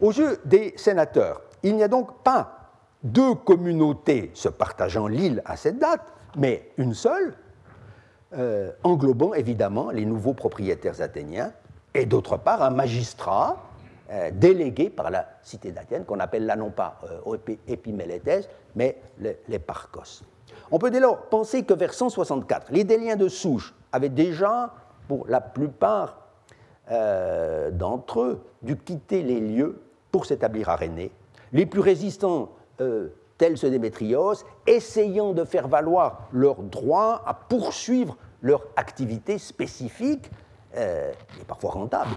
[0.00, 2.61] Aux yeux des sénateurs, il n'y a donc pas
[3.02, 7.34] deux communautés se partageant l'île à cette date, mais une seule,
[8.34, 11.52] euh, englobant évidemment les nouveaux propriétaires athéniens,
[11.94, 13.72] et d'autre part un magistrat
[14.10, 17.36] euh, délégué par la cité d'Athènes, qu'on appelle là non pas euh,
[18.74, 20.22] mais les, Parcos.
[20.70, 24.74] On peut dès lors penser que vers 164, les Déliens de Souche avaient déjà,
[25.08, 26.18] pour la plupart,
[26.90, 31.10] euh, d'entre eux dû quitter les lieux pour s'établir à René.
[31.52, 32.50] Les plus résistants,
[32.82, 34.34] euh, tels ceux Démétrios,
[34.66, 40.30] essayant de faire valoir leur droit à poursuivre leur activité spécifique,
[40.76, 42.10] euh, et parfois rentable,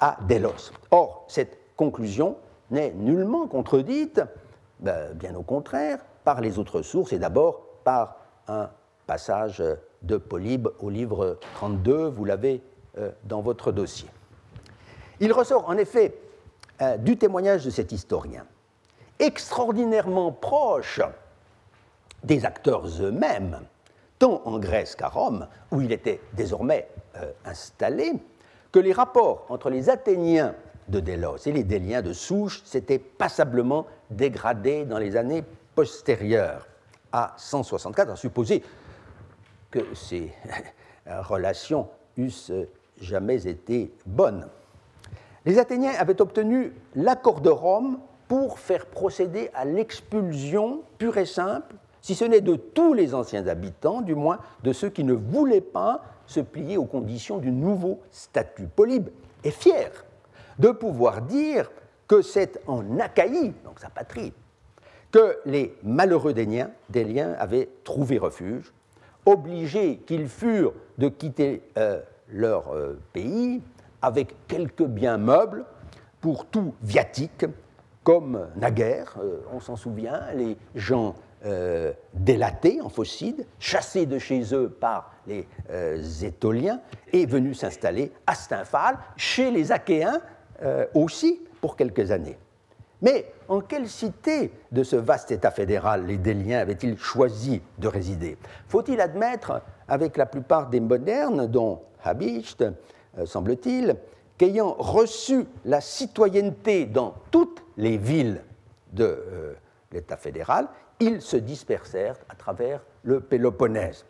[0.00, 0.72] à Délos.
[0.90, 2.36] Or, cette conclusion
[2.70, 4.20] n'est nullement contredite,
[4.80, 8.16] ben, bien au contraire, par les autres sources, et d'abord par
[8.48, 8.70] un
[9.06, 9.62] passage
[10.02, 12.62] de Polybe au livre 32, vous l'avez
[12.98, 14.08] euh, dans votre dossier.
[15.18, 16.16] Il ressort en effet
[16.80, 18.46] euh, du témoignage de cet historien,
[19.18, 21.00] extraordinairement proche
[22.22, 23.60] des acteurs eux-mêmes,
[24.18, 28.12] tant en Grèce qu'à Rome, où il était désormais euh, installé,
[28.72, 30.54] que les rapports entre les Athéniens
[30.88, 36.66] de Délos et les Déliens de Souche s'étaient passablement dégradés dans les années postérieures
[37.12, 38.62] à 164, à supposer
[39.70, 40.32] que ces
[41.06, 42.52] relations eussent
[43.00, 44.48] jamais été bonne.
[45.44, 51.74] les Athéniens avaient obtenu l'accord de Rome pour faire procéder à l'expulsion pure et simple,
[52.00, 55.60] si ce n'est de tous les anciens habitants, du moins de ceux qui ne voulaient
[55.60, 58.66] pas se plier aux conditions du nouveau statut.
[58.66, 59.08] Polybe
[59.42, 59.90] est fier
[60.58, 61.70] de pouvoir dire
[62.06, 64.32] que c'est en Achaïe, donc sa patrie,
[65.10, 68.72] que les malheureux Déliens, avaient trouvé refuge,
[69.24, 73.62] obligés qu'ils furent de quitter euh, leur euh, pays
[74.02, 75.64] avec quelques biens meubles
[76.20, 77.46] pour tout viatique,
[78.04, 81.14] comme naguère, euh, on s'en souvient, les gens
[82.14, 85.46] délatés en Phocide, chassés de chez eux par les
[86.24, 86.80] Étoliens
[87.12, 90.22] et venus s'installer à Stymphale, chez les Achéens
[90.94, 92.38] aussi, pour quelques années.
[93.00, 98.38] Mais en quelle cité de ce vaste État fédéral les Déliens avaient-ils choisi de résider?
[98.68, 103.96] Faut-il admettre, avec la plupart des modernes, dont Habicht, euh, semble-t-il,
[104.38, 108.42] qu'ayant reçu la citoyenneté dans toutes les villes
[108.92, 109.54] de euh,
[109.92, 110.68] l'État fédéral,
[111.00, 114.04] ils se dispersèrent à travers le Péloponnèse.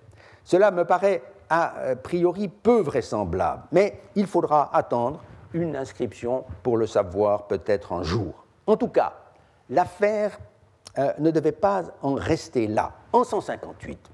[0.45, 5.23] Cela me paraît a priori peu vraisemblable, mais il faudra attendre
[5.53, 8.45] une inscription pour le savoir peut-être un jour.
[8.67, 9.15] En tout cas,
[9.71, 10.39] l'affaire
[10.99, 12.93] euh, ne devait pas en rester là.
[13.13, 14.11] En 158,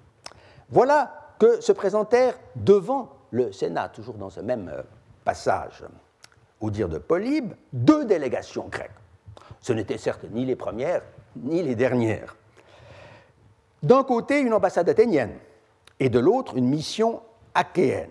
[0.69, 4.83] voilà que se présentèrent devant le Sénat, toujours dans ce même euh,
[5.25, 5.85] passage,
[6.61, 8.91] au dire de Polybe, deux délégations grecques.
[9.61, 11.03] Ce n'étaient certes ni les premières
[11.37, 12.37] ni les dernières.
[13.83, 15.39] D'un côté, une ambassade athénienne,
[15.99, 17.23] et de l'autre, une mission
[17.55, 18.11] achéenne.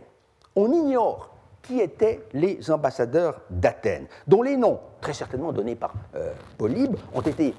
[0.56, 6.34] On ignore qui étaient les ambassadeurs d'Athènes, dont les noms, très certainement donnés par euh,
[6.58, 7.54] Polybe, ont été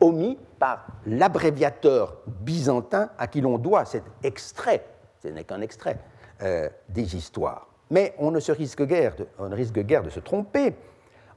[0.00, 4.84] omis par l'abréviateur byzantin à qui l'on doit cet extrait,
[5.22, 5.98] ce n'est qu'un extrait,
[6.42, 7.68] euh, des histoires.
[7.90, 10.74] Mais on ne, se risque guère on ne risque guère de se tromper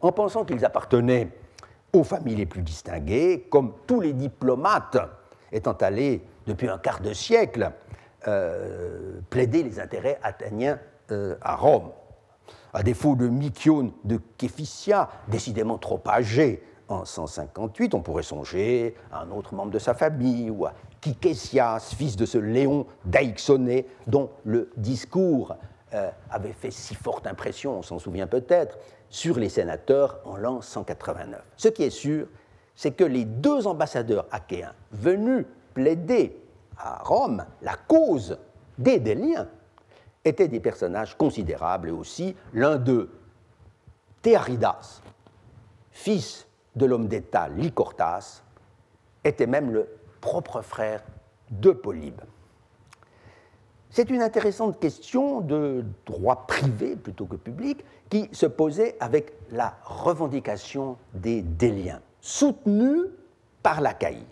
[0.01, 1.29] en pensant qu'ils appartenaient
[1.95, 4.97] aux familles les plus distinguées, comme tous les diplomates
[5.51, 7.71] étant allés depuis un quart de siècle
[8.27, 10.79] euh, plaider les intérêts athéniens
[11.11, 11.91] euh, à Rome.
[12.73, 19.21] À défaut de Mykione de Képhissia, décidément trop âgé en 158, on pourrait songer à
[19.21, 24.29] un autre membre de sa famille, ou à Kikesias, fils de ce Léon d'Aixoné, dont
[24.43, 25.55] le discours
[25.93, 28.77] euh, avait fait si forte impression, on s'en souvient peut-être,
[29.09, 31.41] sur les sénateurs en l'an 189.
[31.57, 32.27] Ce qui est sûr,
[32.75, 36.37] c'est que les deux ambassadeurs achéens venus plaider
[36.77, 38.37] à Rome la cause
[38.77, 39.47] des Déliens
[40.23, 43.09] étaient des personnages considérables et aussi l'un d'eux,
[44.21, 45.01] Théaridas,
[45.91, 48.41] fils de l'homme d'État Lycortas,
[49.23, 49.87] était même le
[50.19, 51.03] propre frère
[51.51, 52.21] de Polybe.
[53.91, 59.77] C'est une intéressante question de droit privé plutôt que public qui se posait avec la
[59.83, 63.05] revendication des Déliens, soutenue
[63.63, 64.25] par l'Achaïe.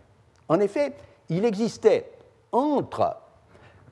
[0.48, 0.94] En effet,
[1.30, 2.12] il existait
[2.52, 3.18] entre,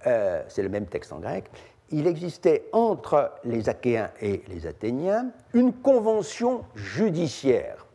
[0.05, 1.49] euh, c'est le même texte en grec,
[1.89, 7.85] il existait entre les Achéens et les Athéniens une convention judiciaire,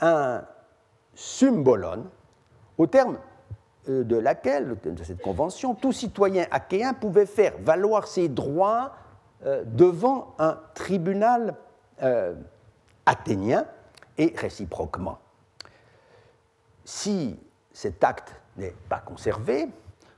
[0.00, 0.42] un
[1.14, 2.06] symbolon,
[2.76, 3.18] au terme
[3.88, 8.92] euh, de laquelle, de cette convention, tout citoyen achéen pouvait faire valoir ses droits
[9.64, 11.56] devant un tribunal
[12.02, 12.34] euh,
[13.06, 13.66] athénien
[14.18, 15.18] et réciproquement.
[16.84, 17.38] Si
[17.72, 19.68] cet acte n'est pas conservé,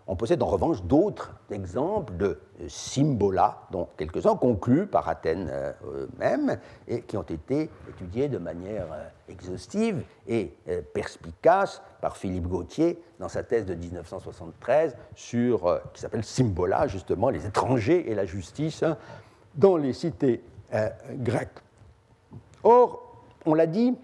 [0.06, 2.38] on possède en revanche d'autres exemples de
[2.68, 8.86] symbola, dont quelques-uns conclus par Athènes euh, eux-mêmes et qui ont été étudiés de manière
[8.92, 16.02] euh, exhaustive et euh, perspicace par Philippe Gauthier dans sa thèse de 1973 sur, qui
[16.02, 18.98] s'appelle Symbola, justement, les étrangers et la justice hein,
[19.54, 20.42] dans les cités
[21.18, 21.60] grecques.
[22.64, 23.96] Or, on l'a dit,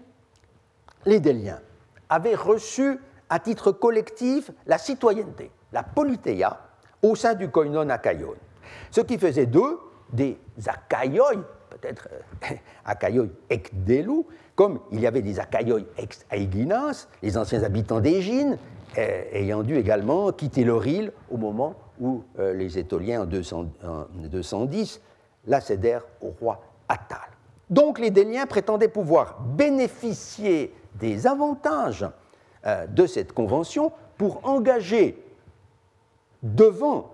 [1.05, 1.59] les Déliens
[2.09, 2.97] avaient reçu
[3.29, 6.57] à titre collectif la citoyenneté la politeia
[7.01, 8.35] au sein du koinon akaion.
[8.91, 9.79] Ce qui faisait d'eux
[10.11, 11.33] des akaioi,
[11.69, 12.55] peut-être euh,
[12.85, 14.23] akaioi ekdelu,
[14.55, 18.57] comme il y avait des akaioi ex aiginas, les anciens habitants d'Égine,
[18.97, 25.01] euh, ayant dû également quitter leur île au moment où euh, les Étoliens en, 210
[25.47, 27.19] la cédèrent au roi Attal.
[27.69, 32.05] Donc les Déliens prétendaient pouvoir bénéficier des avantages
[32.89, 35.17] de cette convention pour engager
[36.43, 37.11] devant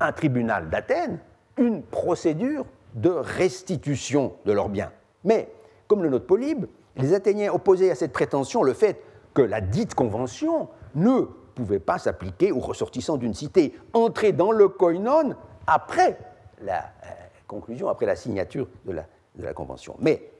[0.00, 1.18] un tribunal d'Athènes
[1.56, 4.92] une procédure de restitution de leurs biens.
[5.24, 5.48] Mais,
[5.86, 9.00] comme le note Polybe, les Athéniens opposaient à cette prétention le fait
[9.34, 11.22] que la dite convention ne
[11.54, 15.34] pouvait pas s'appliquer aux ressortissants d'une cité entrée dans le koinon
[15.66, 16.18] après
[16.62, 17.08] la euh,
[17.46, 19.04] conclusion, après la signature de la
[19.38, 19.96] de la Convention.
[20.00, 20.30] Mais,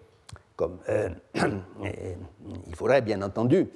[0.56, 1.08] comme euh,
[2.66, 3.68] il faudrait bien entendu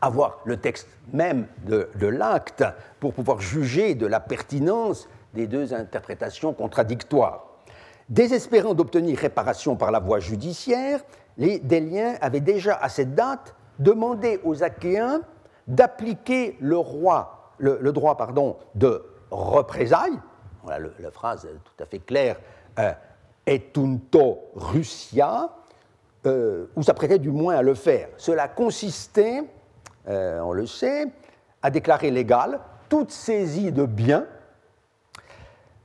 [0.00, 2.64] avoir le texte même de, l'acte
[3.00, 7.44] pour pouvoir juger de la pertinence des deux interprétations contradictoires.
[8.08, 11.00] Désespérant d'obtenir réparation par la voie judiciaire,
[11.36, 15.20] les Déliens avaient déjà à cette date demandé aux Achéens
[15.66, 18.34] d'appliquer le, droit
[18.74, 20.18] de représailles.
[20.62, 22.36] Voilà la phrase tout à fait claire
[22.78, 22.92] euh,
[23.46, 25.50] etunto Russia,
[26.26, 28.08] euh, où s'apprêtait du moins à le faire.
[28.16, 29.42] Cela consistait,
[30.08, 31.06] euh, on le sait,
[31.62, 34.26] à déclarer légal toute saisie de biens,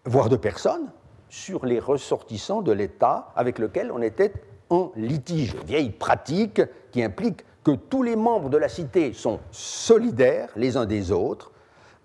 [0.05, 0.89] voire de personnes,
[1.29, 4.33] sur les ressortissants de l'État avec lequel on était
[4.69, 5.55] en litige.
[5.65, 10.85] Vieille pratique qui implique que tous les membres de la cité sont solidaires les uns
[10.85, 11.51] des autres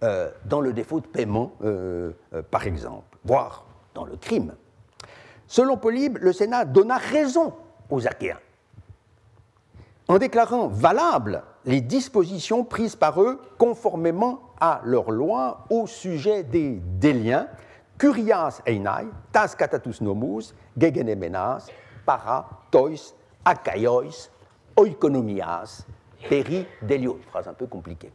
[0.02, 2.12] euh, dans le défaut de paiement, euh,
[2.50, 4.54] par exemple, voire dans le crime.
[5.46, 7.52] Selon Polybe, le Sénat donna raison
[7.90, 8.38] aux Achéens
[10.08, 16.80] en déclarant valables les dispositions prises par eux conformément à leurs lois au sujet des
[16.98, 17.46] déliens
[17.98, 21.66] Curias einai, tas catatus nomus, gegenemenas,
[22.06, 23.12] para, tois,
[23.44, 24.30] akaiois,
[24.76, 25.84] oikonomias,
[26.28, 27.18] peri delio.
[27.30, 28.12] Phrase un peu compliquée.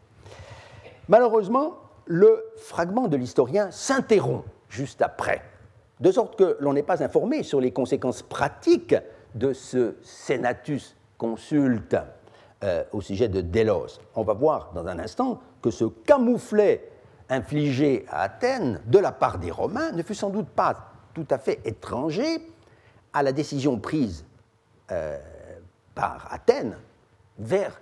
[1.09, 1.75] Malheureusement,
[2.05, 5.41] le fragment de l'historien s'interrompt juste après,
[5.99, 8.95] de sorte que l'on n'est pas informé sur les conséquences pratiques
[9.35, 10.95] de ce senatus
[12.63, 13.99] euh, au sujet de Délos.
[14.15, 16.89] On va voir dans un instant que ce camouflet
[17.29, 21.37] infligé à Athènes de la part des Romains ne fut sans doute pas tout à
[21.37, 22.49] fait étranger
[23.13, 24.25] à la décision prise
[24.91, 25.17] euh,
[25.95, 26.77] par Athènes
[27.37, 27.81] vers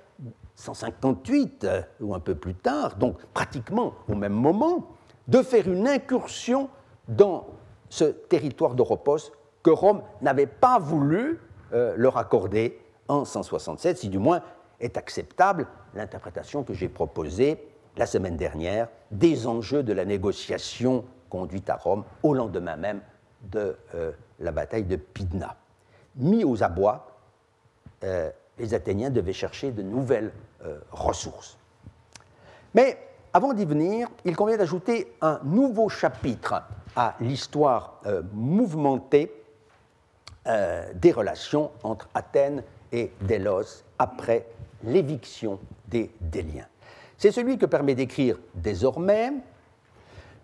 [0.56, 4.88] 158 euh, ou un peu plus tard, donc pratiquement au même moment,
[5.28, 6.70] de faire une incursion
[7.08, 7.48] dans
[7.90, 9.32] ce territoire d'Oropos
[9.64, 11.40] que Rome n'avait pas voulu
[11.72, 14.42] leur accorder en 167, si du moins
[14.80, 21.70] est acceptable l'interprétation que j'ai proposée la semaine dernière des enjeux de la négociation conduite
[21.70, 23.02] à Rome au lendemain même
[23.42, 25.56] de euh, la bataille de Pydna.
[26.16, 27.18] Mis aux abois,
[28.04, 30.32] euh, les Athéniens devaient chercher de nouvelles
[30.64, 31.58] euh, ressources.
[32.74, 32.98] Mais
[33.34, 36.64] avant d'y venir, il convient d'ajouter un nouveau chapitre
[36.96, 38.02] à l'histoire
[38.34, 39.32] mouvementée
[40.46, 44.48] des relations entre Athènes et Délos après
[44.84, 46.68] l'éviction des Déliens.
[47.18, 49.32] C'est celui que permet d'écrire désormais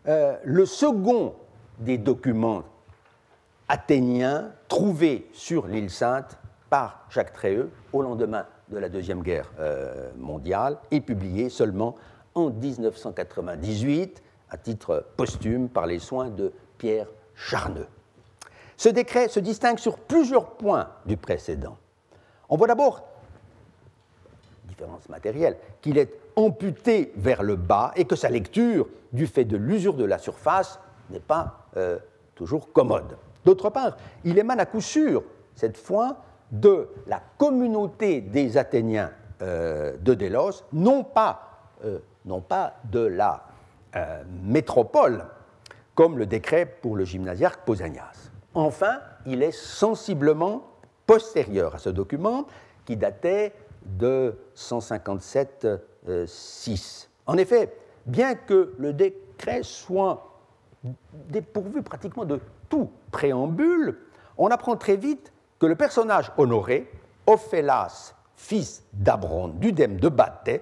[0.08, 1.34] euh, le second
[1.80, 2.64] des documents
[3.68, 6.38] athéniens trouvés sur l'île Sainte
[6.70, 11.96] par Jacques Tréheux au lendemain de la Deuxième Guerre euh, mondiale et publié seulement
[12.36, 17.88] en 1998 à titre posthume par les soins de Pierre Charneux.
[18.78, 21.78] Ce décret se distingue sur plusieurs points du précédent.
[22.50, 23.04] On voit d'abord
[24.78, 29.58] différence matérielle, qu'il est amputé vers le bas et que sa lecture, du fait de
[29.58, 30.80] l'usure de la surface,
[31.10, 31.98] n'est pas euh,
[32.36, 33.18] toujours commode.
[33.44, 35.24] D'autre part, il émane à coup sûr,
[35.56, 36.18] cette fois,
[36.52, 43.44] de la communauté des Athéniens euh, de Délos, non pas, euh, non pas de la
[44.44, 45.26] métropole,
[45.96, 48.30] comme le décret pour le gymnasiarque Pausanias.
[48.54, 50.62] Enfin, il est sensiblement
[51.08, 52.46] postérieur à ce document
[52.86, 55.80] qui datait de 157-6.
[56.08, 56.28] Euh,
[57.26, 57.74] en effet,
[58.06, 60.40] bien que le décret soit
[61.30, 62.40] dépourvu pratiquement de
[62.70, 63.98] tout préambule,
[64.38, 66.92] on apprend très vite que le personnage honoré,
[67.26, 70.62] Ophélas, fils d'Abron, d'Udème de Bathé,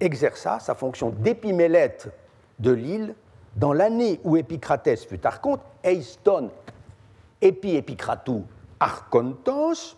[0.00, 2.10] exerça sa fonction d'épimélète
[2.58, 3.14] de l'île
[3.56, 6.50] dans l'année où Épicratès fut archonte, eiston
[7.40, 8.44] epi epicratou
[8.80, 9.96] archontos,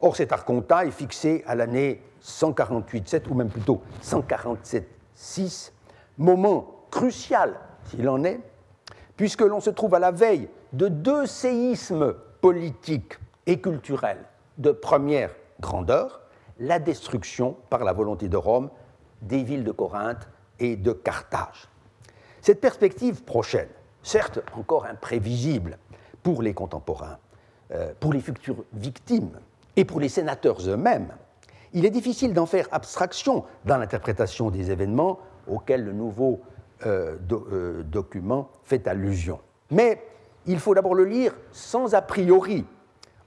[0.00, 5.72] Or, cet archontat est fixé à l'année 148-7, ou même plutôt 147-6,
[6.18, 8.40] moment crucial s'il en est,
[9.16, 14.24] puisque l'on se trouve à la veille de deux séismes politiques et culturels
[14.58, 16.20] de première grandeur,
[16.58, 18.70] la destruction par la volonté de Rome
[19.22, 21.68] des villes de Corinthe et de Carthage.
[22.42, 23.68] Cette perspective prochaine,
[24.02, 25.78] certes encore imprévisible
[26.22, 27.18] pour les contemporains,
[28.00, 29.38] pour les futures victimes
[29.76, 31.08] et pour les sénateurs eux-mêmes,
[31.72, 36.40] il est difficile d'en faire abstraction dans l'interprétation des événements auxquels le nouveau
[36.86, 39.40] euh, euh, document fait allusion.
[39.70, 40.02] Mais
[40.46, 42.64] il faut d'abord le lire sans a priori,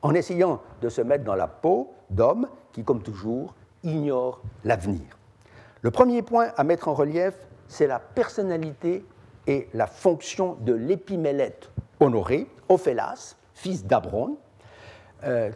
[0.02, 5.18] en essayant de se mettre dans la peau d'hommes qui, comme toujours, ignorent l'avenir.
[5.82, 7.34] Le premier point à mettre en relief,
[7.68, 9.06] c'est la personnalité
[9.48, 11.70] et la fonction de l'épimélète
[12.00, 14.38] honoré, Ophélas, fils d'Abron,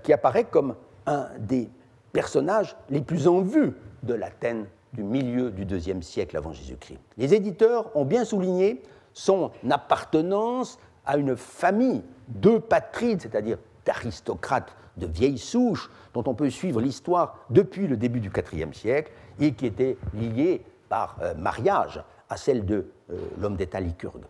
[0.03, 0.75] qui apparaît comme
[1.05, 1.69] un des
[2.11, 3.73] personnages les plus en vue
[4.03, 6.99] de l'Athènes du milieu du IIe siècle avant Jésus-Christ.
[7.17, 8.81] Les éditeurs ont bien souligné
[9.13, 16.49] son appartenance à une famille de patrides, c'est-à-dire d'aristocrates de vieille souche, dont on peut
[16.49, 22.03] suivre l'histoire depuis le début du IVe siècle et qui était liée par euh, mariage
[22.29, 24.23] à celle de euh, l'homme d'État lycurgue.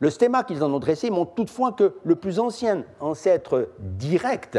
[0.00, 4.58] Le stéma qu'ils en ont dressé montre toutefois que le plus ancien ancêtre direct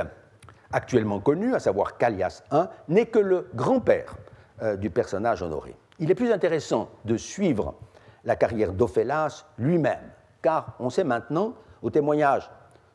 [0.72, 4.16] actuellement connu, à savoir Callias I, n'est que le grand-père
[4.62, 5.76] euh, du personnage honoré.
[6.00, 7.76] Il est plus intéressant de suivre
[8.24, 10.12] la carrière d'Ophélas lui-même,
[10.42, 12.50] car on sait maintenant, au témoignage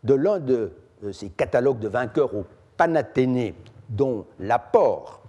[0.04, 0.72] de l'un de
[1.12, 2.44] ces catalogues de vainqueurs au
[2.76, 3.54] Panathénée,
[3.88, 5.22] dont l'apport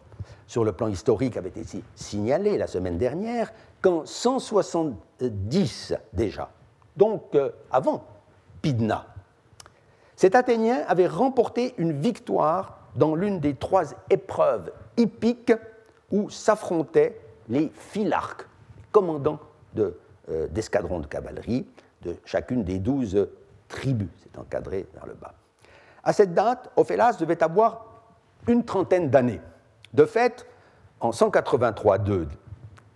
[0.47, 3.51] sur le plan historique avait été signalé la semaine dernière,
[3.82, 6.49] qu'en 170 déjà,
[6.98, 8.06] donc euh, avant
[8.62, 9.06] Pydna,
[10.16, 15.54] cet Athénien avait remporté une victoire dans l'une des trois épreuves hippiques
[16.12, 17.20] où s'affrontaient
[17.50, 18.48] les philarques,
[18.91, 19.39] commandants
[19.78, 21.68] euh, d'escadrons de, cavalerie
[22.04, 23.28] de chacune des douze
[23.68, 24.10] tribus.
[24.22, 25.34] C'est encadré vers le bas.
[26.04, 27.86] À cette date, Ophélas devait avoir
[28.48, 29.41] une trentaine d'années.
[29.94, 30.46] De fait,
[31.00, 32.28] en 183-2,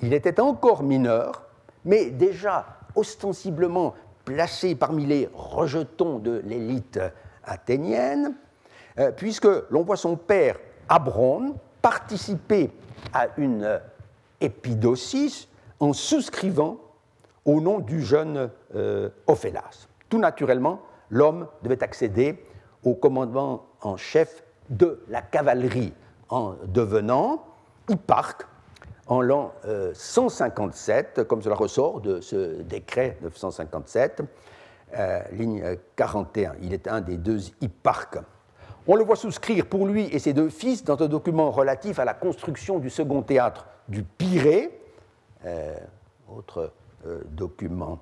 [0.02, 1.43] il était encore mineur,
[1.86, 3.93] mais déjà ostensiblement
[4.26, 7.00] placé parmi les rejetons de l'élite
[7.45, 8.36] athénienne,
[9.00, 12.72] euh, puisque l'on voit son père, Abrone, participer
[13.14, 13.80] à une
[14.41, 15.48] épidosis
[15.80, 16.78] en souscrivant
[17.45, 19.88] au nom du jeune euh, Ophélas.
[20.10, 22.43] Tout naturellement, l'homme devait accéder
[22.84, 25.93] au commandement en chef de la cavalerie
[26.30, 27.45] en devenant
[27.89, 28.45] hipparque
[29.08, 29.53] en l'an
[29.93, 34.22] 157, euh, comme cela ressort de ce décret 957,
[34.97, 36.55] euh, ligne 41.
[36.62, 38.20] Il est un des deux hipparques.
[38.88, 42.05] On le voit souscrire pour lui et ses deux fils dans un document relatif à
[42.05, 44.80] la construction du second théâtre du Pirée,
[45.45, 45.76] euh,
[46.30, 46.72] autre
[47.30, 47.99] document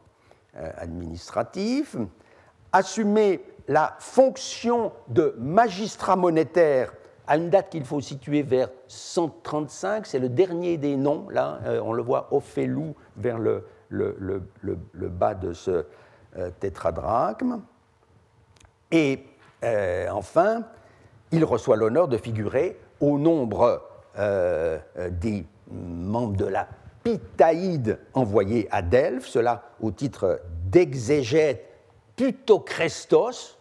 [0.77, 1.97] administratif,
[2.71, 6.93] assumer la fonction de magistrat monétaire
[7.27, 11.81] à une date qu'il faut situer vers 135, c'est le dernier des noms, là, euh,
[11.83, 13.65] on le voit Ophélou vers le,
[14.91, 15.85] bas de ce
[16.37, 17.61] euh, tétradrachme.
[18.91, 19.23] Et
[19.63, 20.63] euh, enfin,
[21.31, 23.81] il reçoit l'honneur de figurer au nombre
[25.11, 26.69] des membres de la
[27.03, 31.69] Pitaïde envoyés à Delphes, cela au titre d'exégète
[32.15, 33.57] Putocrestos,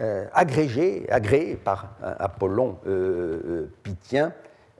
[0.00, 4.32] euh, agrégé, agréé par Apollon euh, euh, Pythien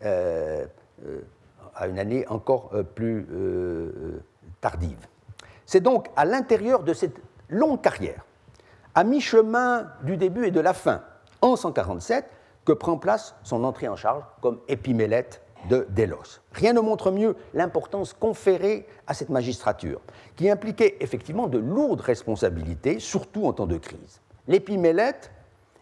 [0.03, 3.27] à une année encore plus
[4.62, 4.97] tardive.
[5.66, 7.16] C'est donc à l'intérieur de cette
[7.51, 8.25] longue carrière,
[8.95, 11.03] à mi-chemin du début et de la fin,
[11.43, 12.25] en 147,
[12.64, 16.41] que prend place son entrée en charge comme épimélète de Délos.
[16.53, 20.01] Rien ne montre mieux l'importance conférée à cette magistrature,
[20.37, 24.23] qui impliquait effectivement de lourdes responsabilités, surtout en temps de crise.
[24.51, 25.31] L'épimélète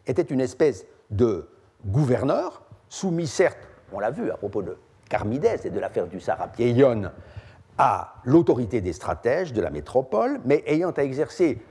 [0.06, 1.48] était une espèce de
[1.86, 4.76] gouverneur, soumis certes, on l'a vu à propos de
[5.08, 7.10] Carmidès et de l'affaire du Sarapieion,
[7.78, 11.62] à l'autorité des stratèges de la métropole, mais ayant à exercer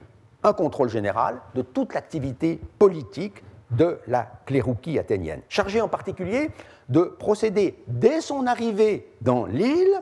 [0.42, 6.50] un contrôle général de toute l'activité politique de la clérouquie athénienne, chargé en particulier
[6.90, 10.02] de procéder dès son arrivée dans l'île,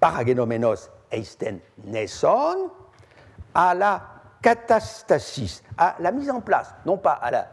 [0.00, 2.70] par Agénoménos Eisten Nesson,
[3.54, 7.48] à la catastasis, à la mise en place, non pas à la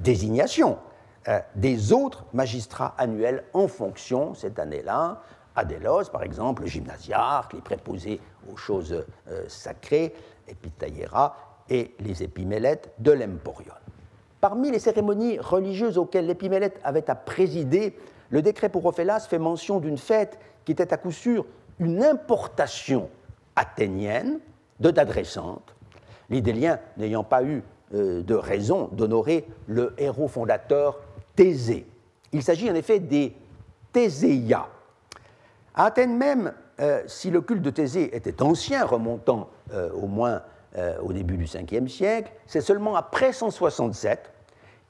[0.00, 0.78] désignation
[1.28, 5.22] euh, des autres magistrats annuels en fonction cette année-là,
[5.54, 8.20] à Délos, par exemple, le gymnasiarque, les préposés
[8.52, 10.14] aux choses euh, sacrées,
[10.46, 11.34] Epitaïera,
[11.68, 13.72] et les épimélètes de l'Emporion.
[14.40, 17.98] Parmi les cérémonies religieuses auxquelles l'épimélète avait à présider,
[18.30, 21.46] le décret pour Ophélas fait mention d'une fête qui était à coup sûr
[21.78, 23.08] une importation
[23.56, 24.38] athénienne
[24.80, 25.75] de d'adressantes,
[26.30, 27.62] les Déliens n'ayant pas eu
[27.94, 30.98] euh, de raison d'honorer le héros fondateur
[31.36, 31.86] Thésée.
[32.32, 33.32] Il s'agit en effet des
[33.92, 34.66] Théséia.
[35.74, 40.42] À Athènes même, euh, si le culte de Thésée était ancien, remontant euh, au moins
[41.02, 44.30] au début du 5e siècle, c'est seulement après 167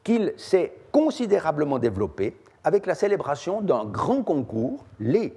[0.02, 5.32] qu'il s'est considérablement développé avec la célébration d'un grand concours, les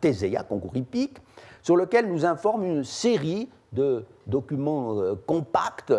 [0.00, 1.18] Théséia, concours hippique,
[1.62, 5.92] sur lequel nous informe une série de documents euh, compacts,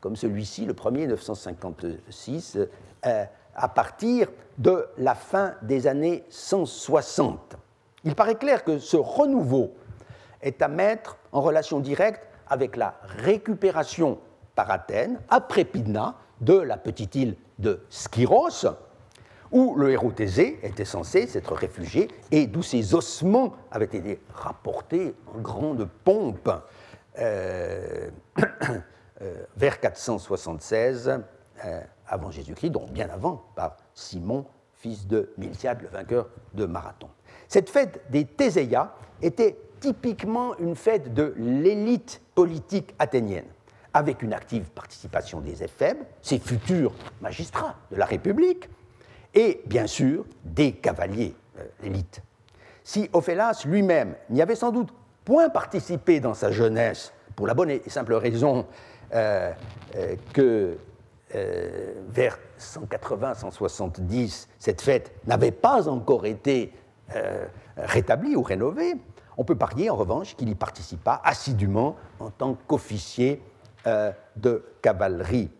[0.00, 2.58] comme celui-ci, le premier 956,
[3.06, 7.56] euh, à partir de la fin des années 160.
[8.04, 9.72] Il paraît clair que ce renouveau
[10.42, 14.18] est à mettre en relation directe avec la récupération
[14.54, 18.66] par Athènes, après Pydna, de la petite île de Skyros,
[19.52, 25.14] où le héros Thésée était censé s'être réfugié et d'où ses ossements avaient été rapportés
[25.34, 26.50] en grande pompe
[29.56, 31.20] vers 476
[31.64, 34.44] euh, avant Jésus-Christ, donc bien avant, par Simon,
[34.74, 37.08] fils de Miltiade, le vainqueur de Marathon.
[37.48, 38.92] Cette fête des Théséias
[39.22, 43.46] était typiquement une fête de l'élite politique athénienne,
[43.94, 48.68] avec une active participation des éphèbes, ces futurs magistrats de la République,
[49.32, 51.34] et bien sûr des cavaliers,
[51.82, 52.20] l'élite.
[52.82, 54.92] Si Ophélas lui-même n'y avait sans doute
[55.24, 58.66] point participé dans sa jeunesse, pour la bonne et simple raison
[59.12, 59.52] euh,
[59.96, 60.76] euh, que
[61.34, 66.72] euh, vers 180-170, cette fête n'avait pas encore été
[67.76, 68.94] rétablie ou rénovée,
[69.36, 73.42] on peut parier en revanche qu'il y participa assidûment en tant qu'officier
[74.36, 75.50] de cavalerie.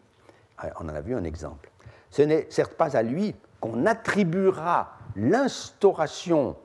[0.81, 1.71] On en a vu un exemple.
[2.11, 6.57] Ce n'est certes pas à lui qu'on attribuera l'instauration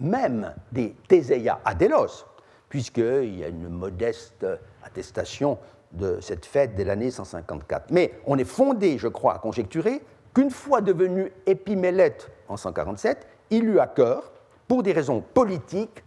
[0.00, 2.26] même des Théséias à Délos,
[2.68, 4.46] puisqu'il y a une modeste
[4.82, 5.58] attestation
[5.92, 7.90] de cette fête dès l'année 154.
[7.90, 10.02] Mais on est fondé, je crois, à conjecturer
[10.34, 14.32] qu'une fois devenu épimélète en 147, il eut à cœur,
[14.68, 16.02] pour des raisons politiques,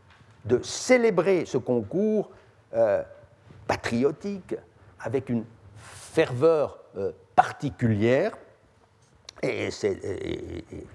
[0.45, 2.29] de célébrer ce concours
[2.73, 3.03] euh,
[3.67, 4.55] patriotique
[4.99, 8.37] avec une ferveur euh, particulière
[9.41, 9.69] et,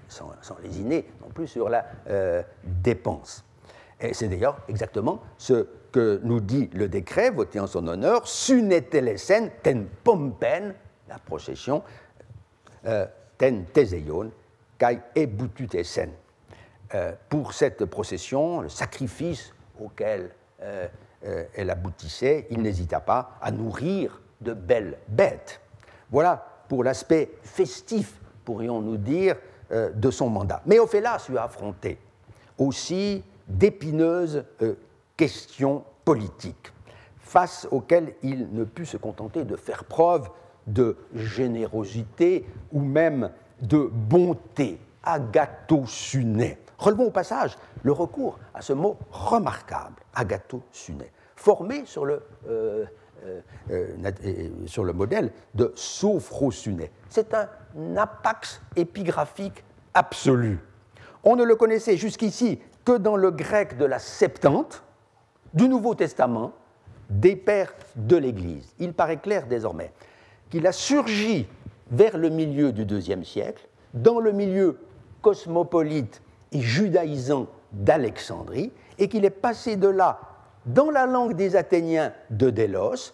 [0.07, 3.43] sans, sans, lésiner non plus sur la euh, dépense.
[3.99, 9.49] Et c'est d'ailleurs exactement ce que nous dit le décret voté en son honneur, sunetelesen
[9.63, 10.75] ten pompen,
[11.07, 11.83] la procession,
[12.85, 13.05] euh,
[13.37, 14.31] ten teseion,
[14.77, 16.11] kai ebututesen.
[16.93, 20.31] Euh, pour cette procession, le sacrifice auquel
[20.61, 20.87] euh,
[21.55, 25.61] elle aboutissait, il n'hésita pas à nourrir de belles bêtes.
[26.11, 29.35] Voilà pour l'aspect festif, pourrions-nous dire,
[29.71, 30.61] de son mandat.
[30.67, 31.97] Mais Ophélas lui a affronté
[32.57, 34.75] aussi d'épineuses euh,
[35.17, 36.71] questions politiques,
[37.17, 40.29] face auxquelles il ne put se contenter de faire preuve
[40.67, 43.31] de générosité ou même
[43.61, 46.55] de bonté, agathosune.
[46.77, 51.03] Relevons au passage le recours à ce mot remarquable, agathosune,
[51.35, 52.85] formé sur le, euh, euh,
[54.65, 56.87] sur le modèle de sophrosune.
[57.09, 57.47] C'est un
[57.97, 59.63] apax épigraphique
[59.93, 60.59] absolu.
[61.23, 64.83] On ne le connaissait jusqu'ici que dans le grec de la Septante,
[65.53, 66.53] du Nouveau Testament,
[67.09, 68.73] des pères de l'Église.
[68.79, 69.91] Il paraît clair désormais
[70.49, 71.47] qu'il a surgi
[71.91, 74.79] vers le milieu du IIe siècle, dans le milieu
[75.21, 80.19] cosmopolite et judaïsant d'Alexandrie, et qu'il est passé de là
[80.65, 83.13] dans la langue des Athéniens de Délos,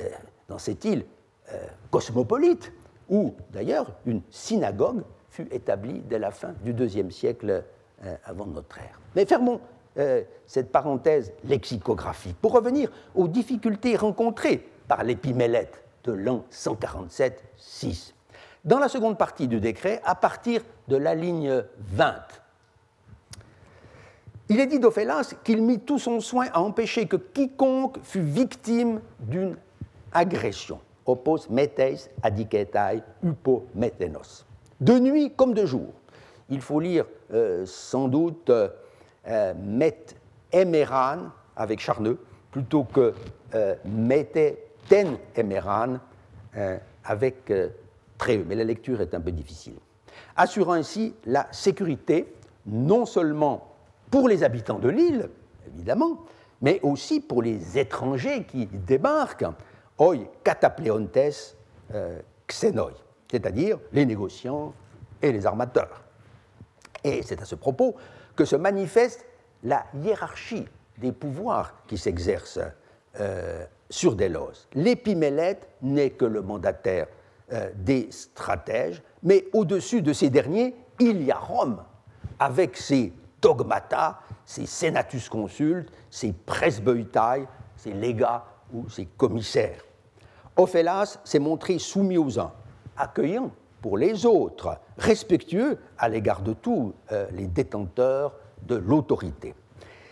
[0.00, 0.08] euh,
[0.48, 1.04] dans cette île
[1.52, 1.56] euh,
[1.90, 2.72] cosmopolite,
[3.08, 7.64] où d'ailleurs une synagogue fut établi dès la fin du IIe siècle
[8.04, 9.00] euh, avant notre ère.
[9.14, 9.60] Mais fermons
[10.46, 18.14] cette parenthèse lexicographique pour revenir aux difficultés rencontrées par l'épimélète de l'an 147-6.
[18.64, 22.14] Dans la seconde partie du décret, à partir de la ligne 20,
[24.50, 29.00] il est dit d'Ophélas qu'il mit tout son soin à empêcher que quiconque fût victime
[29.20, 29.56] d'une
[30.12, 30.80] agression.
[31.06, 34.44] Opos metes adicetai upometenos
[34.80, 35.92] de nuit comme de jour.
[36.48, 38.68] Il faut lire euh, sans doute euh,
[39.28, 40.06] euh, Met
[40.52, 42.18] Emeran avec Charneux
[42.50, 43.14] plutôt que
[43.84, 45.98] Mette Ten Emeran
[47.04, 47.52] avec
[48.18, 49.74] Tréeux, mais la lecture est un peu difficile.
[50.36, 52.34] Assurant ainsi la sécurité
[52.66, 53.69] non seulement
[54.10, 55.30] pour les habitants de l'île,
[55.74, 56.24] évidemment,
[56.60, 59.46] mais aussi pour les étrangers qui débarquent,
[59.98, 61.18] oi katapleontes
[62.46, 62.92] xenoi
[63.30, 64.74] c'est-à-dire les négociants
[65.22, 66.02] et les armateurs.
[67.04, 67.94] Et c'est à ce propos
[68.34, 69.24] que se manifeste
[69.62, 70.66] la hiérarchie
[70.98, 72.60] des pouvoirs qui s'exercent
[73.20, 74.66] euh, sur Délos.
[74.74, 77.06] L'épimélète n'est que le mandataire
[77.52, 81.82] euh, des stratèges, mais au-dessus de ces derniers, il y a Rome,
[82.38, 89.82] avec ses dogmata, ses senatus consultes, ses presbytai, ses légats ou ses commissaires.
[90.56, 92.52] Ophélas s'est montré soumis aux uns,
[92.96, 99.54] accueillant pour les autres, respectueux à l'égard de tous euh, les détenteurs de l'autorité.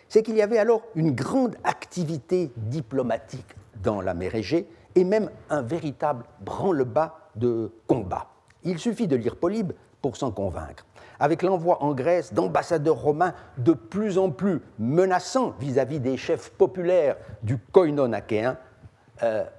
[0.08, 5.30] C'est qu'il y avait alors une grande activité diplomatique dans la mer Égée et même
[5.50, 8.26] un véritable branle-bas de combat.
[8.64, 10.86] Il suffit de lire Polybe pour s'en convaincre.
[11.20, 17.16] Avec l'envoi en Grèce d'ambassadeurs romains de plus en plus menaçants vis-à-vis des chefs populaires
[17.42, 18.56] du koinon achéen,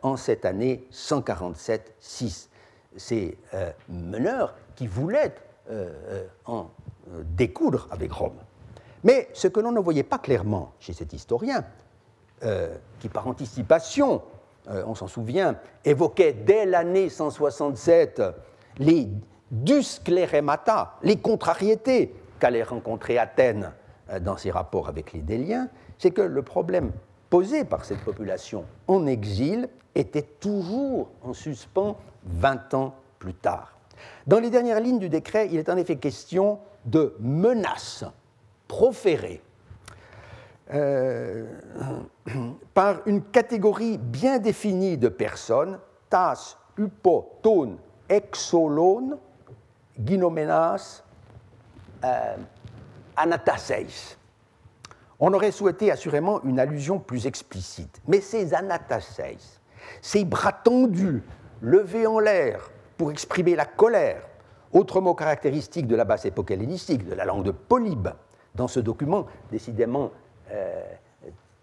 [0.02, 2.48] en cette année 147-6.
[2.96, 3.38] Ces
[3.90, 5.36] meneurs qui voulaient
[6.46, 6.68] en
[7.36, 8.38] découdre avec Rome.
[9.04, 11.66] Mais ce que l'on ne voyait pas clairement chez cet historien,
[13.00, 14.22] qui par anticipation,
[14.68, 18.22] on s'en souvient, évoquait dès l'année 167
[18.78, 19.10] les
[19.52, 23.72] duscléremata, les contrariétés qu'allait rencontrer Athènes
[24.10, 26.92] euh, dans ses rapports avec les Déliens, c'est que le problème
[27.30, 33.76] posé par cette population en exil était toujours en suspens 20 ans plus tard.
[34.28, 38.06] Dans les dernières lignes du décret, il est en effet question de menaces
[38.68, 39.42] proférées
[40.74, 41.46] euh,
[42.74, 45.80] par une catégorie bien définie de personnes,
[46.10, 47.78] tas, upo, tone,
[50.04, 51.04] Ginomenas
[52.04, 52.36] euh,
[53.16, 54.18] Anataseis.
[55.20, 59.60] On aurait souhaité assurément une allusion plus explicite, mais ces Anataseis,
[60.02, 61.22] ces bras tendus,
[61.62, 64.22] levés en l'air pour exprimer la colère,
[64.72, 68.10] autre mot caractéristique de la basse époque hellénistique, de la langue de Polybe,
[68.56, 70.12] dans ce document décidément
[70.52, 70.84] euh,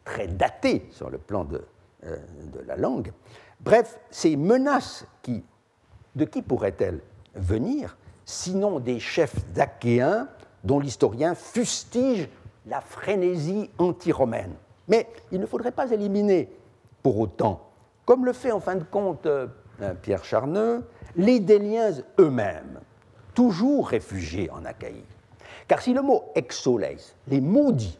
[0.05, 1.64] très daté sur le plan de,
[2.05, 2.16] euh,
[2.53, 3.12] de la langue.
[3.61, 5.43] Bref, ces menaces qui,
[6.14, 7.01] de qui pourraient-elles
[7.34, 7.97] venir
[8.27, 10.29] sinon des chefs achéens
[10.64, 12.29] dont l'historien fustige
[12.66, 14.55] la frénésie anti-romaine.
[14.89, 16.51] Mais il ne faudrait pas éliminer
[17.03, 17.70] pour autant,
[18.05, 19.47] comme le fait en fin de compte euh,
[20.03, 22.81] Pierre Charneux, les Déliens eux-mêmes,
[23.35, 25.05] toujours réfugiés en Achaïe.
[25.68, 26.97] Car si le mot exoles,
[27.29, 27.99] les maudits,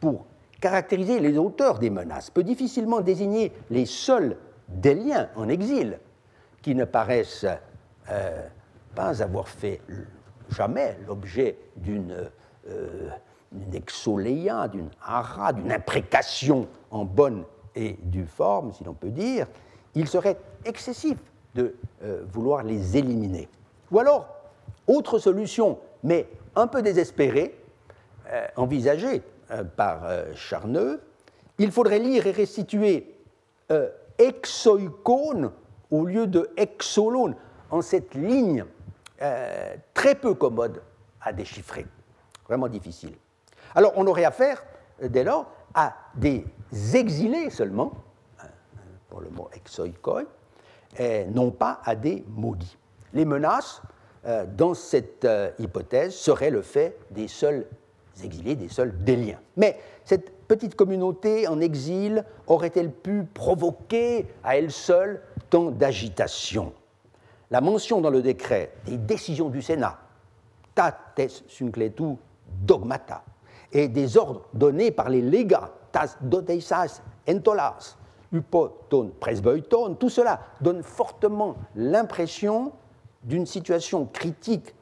[0.00, 0.26] pour
[0.60, 4.36] caractériser les auteurs des menaces, peut difficilement désigner les seuls
[4.68, 5.98] Déliens en exil,
[6.60, 7.46] qui ne paraissent
[8.10, 8.48] euh,
[8.96, 9.80] pas avoir fait
[10.50, 12.28] jamais l'objet d'une
[12.68, 13.10] euh,
[13.52, 17.44] d'une hara, d'une imprécation en bonne
[17.76, 19.46] et due forme, si l'on peut dire,
[19.94, 21.16] il serait excessif
[21.54, 23.48] de euh, vouloir les éliminer.
[23.92, 24.26] Ou alors,
[24.88, 26.26] autre solution, mais
[26.56, 27.56] un peu désespérée,
[28.32, 29.22] euh, envisagée
[29.76, 30.00] par
[30.34, 31.00] Charneux,
[31.58, 33.14] il faudrait lire et restituer
[34.18, 35.52] exoicone
[35.92, 37.36] au lieu de exolone
[37.70, 38.64] en cette ligne
[39.22, 40.82] euh, très peu commode
[41.20, 41.86] à déchiffrer,
[42.46, 43.14] vraiment difficile.
[43.74, 44.62] Alors on aurait affaire,
[45.02, 46.44] euh, dès lors, à des
[46.94, 47.92] exilés seulement,
[48.42, 48.46] euh,
[49.08, 50.24] pour le mot exoikoi,
[51.28, 52.78] non pas à des maudits.
[53.12, 53.82] Les menaces,
[54.56, 57.66] dans cette hypothèse, seraient le fait des seuls
[58.24, 59.38] exilés, des seuls déliens.
[59.58, 66.72] Mais cette petite communauté en exil aurait-elle pu provoquer à elle seule tant d'agitation?
[67.50, 69.98] La mention dans le décret des décisions du Sénat,
[70.74, 72.16] tates suncletu
[72.62, 73.22] dogmata,
[73.72, 77.96] et des ordres donnés par les légats, tas dodeisas entolas,
[78.32, 82.72] upoton presbeuton, tout cela donne fortement l'impression
[83.22, 84.74] d'une situation critique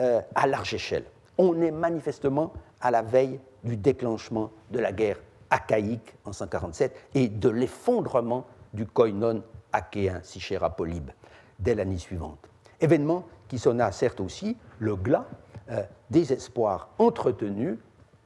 [0.00, 1.04] euh, à large échelle.
[1.38, 5.18] On est manifestement à la veille du déclenchement de la guerre
[5.50, 9.42] achaïque en 147 et de l'effondrement du koinon
[9.72, 10.40] achéen, si
[10.76, 11.10] Polybe
[11.58, 12.38] dès l'année suivante.
[12.80, 15.26] Événement qui sonna certes aussi le glas
[15.70, 17.78] euh, des espoirs entretenus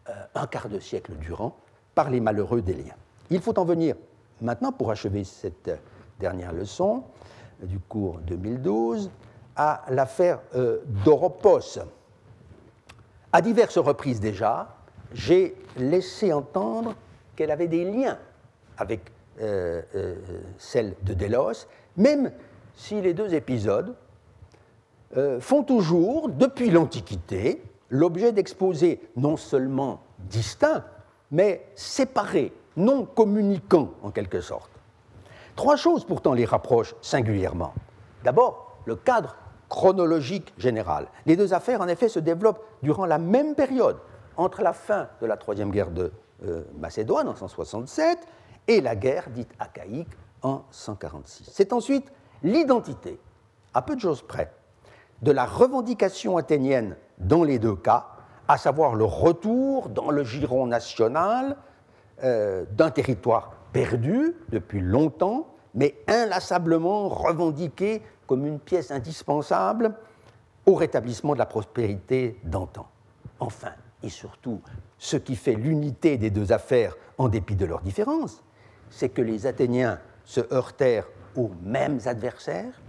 [0.09, 1.57] euh, un quart de siècle durant
[1.95, 2.97] par les malheureux déliens.
[3.31, 3.95] Il faut en venir
[4.41, 5.71] maintenant, pour achever cette
[6.19, 7.05] dernière leçon
[7.63, 9.11] du cours 2012,
[9.55, 11.79] à l'affaire euh, d'Oropos.
[13.33, 14.77] À diverses reprises déjà,
[15.13, 16.95] j'ai laissé entendre
[17.37, 18.19] qu'elle avait des liens
[18.77, 19.13] avec
[20.59, 22.33] celle de Délos, même
[22.79, 23.97] si les deux épisodes
[25.17, 27.61] euh, font toujours, depuis l'Antiquité,
[27.91, 30.85] l'objet d'exposés non seulement distincts,
[31.33, 34.71] mais séparés, non communiquants en quelque sorte.
[35.57, 37.75] Trois choses pourtant les rapprochent singulièrement.
[38.23, 39.37] D'abord, le cadre
[39.69, 41.09] chronologique général.
[41.27, 43.97] Les deux affaires, en effet, se développent durant la même période,
[44.37, 46.13] entre la fin de la Troisième Guerre de
[46.45, 48.21] euh, Macédoine en 167
[48.69, 50.09] et la guerre dite achaïque
[50.43, 51.51] en 146.
[51.53, 52.13] C'est ensuite
[52.43, 53.19] l'identité,
[53.75, 54.53] à peu de choses près,
[55.23, 58.07] de la revendication athénienne dans les deux cas,
[58.47, 61.57] à savoir le retour dans le giron national
[62.23, 69.95] euh, d'un territoire perdu depuis longtemps, mais inlassablement revendiqué comme une pièce indispensable
[70.67, 72.87] au rétablissement de la prospérité d'antan.
[73.41, 73.73] Enfin,
[74.03, 74.61] et surtout,
[74.99, 78.43] ce qui fait l'unité des deux affaires en dépit de leurs différences,
[78.91, 82.81] c'est que les Athéniens se heurtèrent aux mêmes adversaires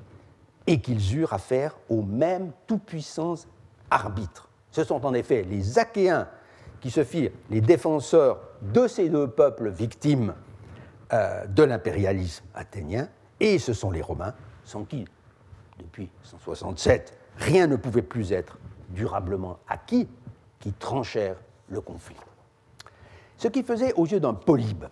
[0.68, 3.36] et qu'ils eurent affaire aux mêmes tout-puissants
[3.90, 4.50] arbitres.
[4.72, 6.28] Ce sont en effet les Achéens
[6.80, 10.34] qui se firent les défenseurs de ces deux peuples victimes
[11.12, 13.10] euh, de l'impérialisme athénien,
[13.40, 15.06] et ce sont les Romains, sans qui,
[15.80, 18.58] depuis 167, rien ne pouvait plus être
[18.90, 20.08] durablement acquis,
[20.60, 22.16] qui tranchèrent le conflit.
[23.38, 24.86] Ce qui faisait aux yeux d'un Polybe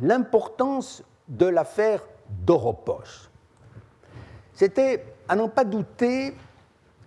[0.00, 2.02] l'importance de l'affaire
[2.44, 3.30] d'Oropos,
[4.54, 6.34] c'était, à n'en pas douter,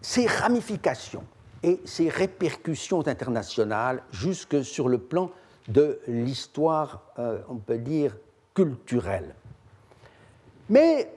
[0.02, 1.24] ses ramifications
[1.64, 5.32] et ses répercussions internationales jusque sur le plan
[5.68, 8.16] de l'histoire, euh, on peut dire,
[8.54, 9.34] culturelle.
[10.70, 11.12] Mais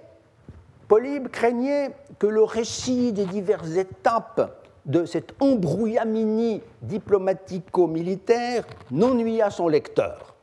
[0.88, 10.34] Polybe craignait que le récit des diverses étapes de cette embrouillamini diplomatico-militaire n'ennuyât son lecteur.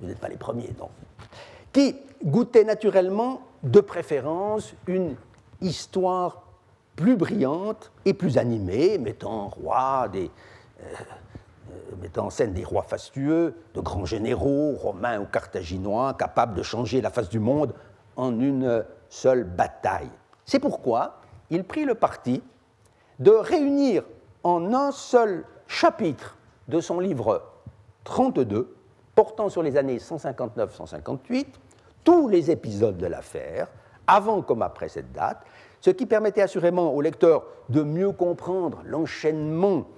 [0.00, 0.88] Vous n'êtes pas les premiers, non
[2.24, 5.16] goûtait naturellement, de préférence, une
[5.60, 6.42] histoire
[6.94, 10.26] plus brillante et plus animée, mettant euh, euh,
[12.00, 17.00] mettant en scène des rois fastueux, de grands généraux, romains ou carthaginois, capables de changer
[17.00, 17.74] la face du monde
[18.16, 20.10] en une seule bataille.
[20.44, 22.42] C'est pourquoi il prit le parti
[23.18, 24.04] de réunir
[24.42, 26.36] en un seul chapitre
[26.68, 27.42] de son livre
[28.04, 28.74] 32,
[29.14, 31.46] portant sur les années 159-158,
[32.06, 33.66] tous les épisodes de l'affaire,
[34.06, 35.44] avant comme après cette date,
[35.80, 39.88] ce qui permettait assurément au lecteur de mieux comprendre l'enchaînement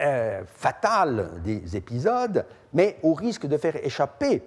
[0.00, 4.42] euh, fatal des épisodes, mais au risque de faire échapper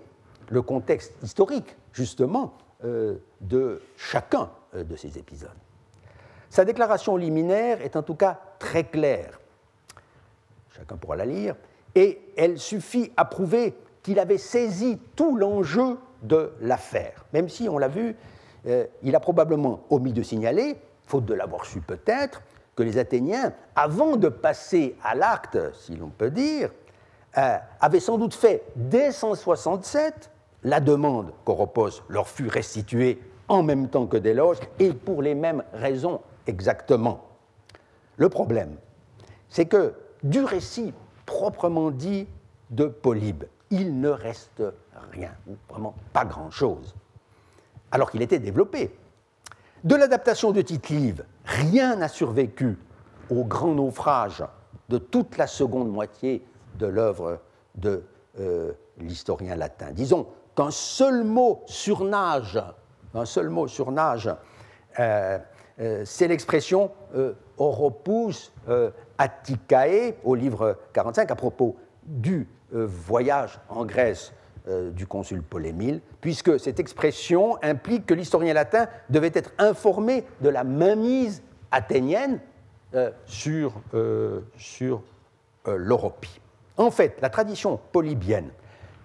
[0.50, 2.54] le contexte historique, justement,
[2.86, 5.50] euh, de chacun euh, de ces épisodes.
[6.50, 9.38] Sa déclaration liminaire est en tout cas très claire.
[10.78, 11.56] Chacun pourra la lire.
[11.94, 17.26] Et elle suffit à prouver qu'il avait saisi tout l'enjeu de l'affaire.
[17.34, 18.16] Même si, on l'a vu,
[18.68, 22.42] euh, il a probablement omis de signaler, faute de l'avoir su peut-être,
[22.76, 26.72] que les Athéniens, avant de passer à l'acte, si l'on peut dire,
[27.38, 30.30] euh, avaient sans doute fait dès 167
[30.64, 35.64] la demande qu'Oropos leur fût restituée en même temps que Déloge et pour les mêmes
[35.74, 37.26] raisons exactement.
[38.18, 38.76] Le problème,
[39.50, 39.94] c'est que
[40.24, 40.94] du récit
[41.26, 42.28] proprement dit
[42.70, 44.64] de Polybe, il ne reste
[45.12, 45.32] rien,
[45.70, 46.96] vraiment pas grand-chose,
[47.92, 48.96] alors qu'il était développé.
[49.84, 52.78] De l'adaptation de Tite-Live, rien n'a survécu
[53.30, 54.44] au grand naufrage
[54.90, 56.46] de toute la seconde moitié
[56.78, 57.40] de l'œuvre
[57.76, 58.04] de
[58.40, 59.92] euh, l'historien latin.
[59.92, 62.62] Disons qu'un seul mot surnage,
[63.14, 64.30] un seul mot surnage
[65.00, 65.40] euh,
[65.80, 66.92] euh, c'est l'expression
[67.58, 68.52] Oropus
[69.18, 74.34] Atticae au livre 45 à propos du voyage en Grèce
[74.68, 80.64] du consul Polémile, puisque cette expression implique que l'historien latin devait être informé de la
[80.64, 81.42] mainmise
[81.72, 82.40] athénienne
[83.26, 83.74] sur,
[84.58, 85.02] sur
[85.66, 86.40] l'Europie.
[86.78, 88.50] En fait, la tradition polybienne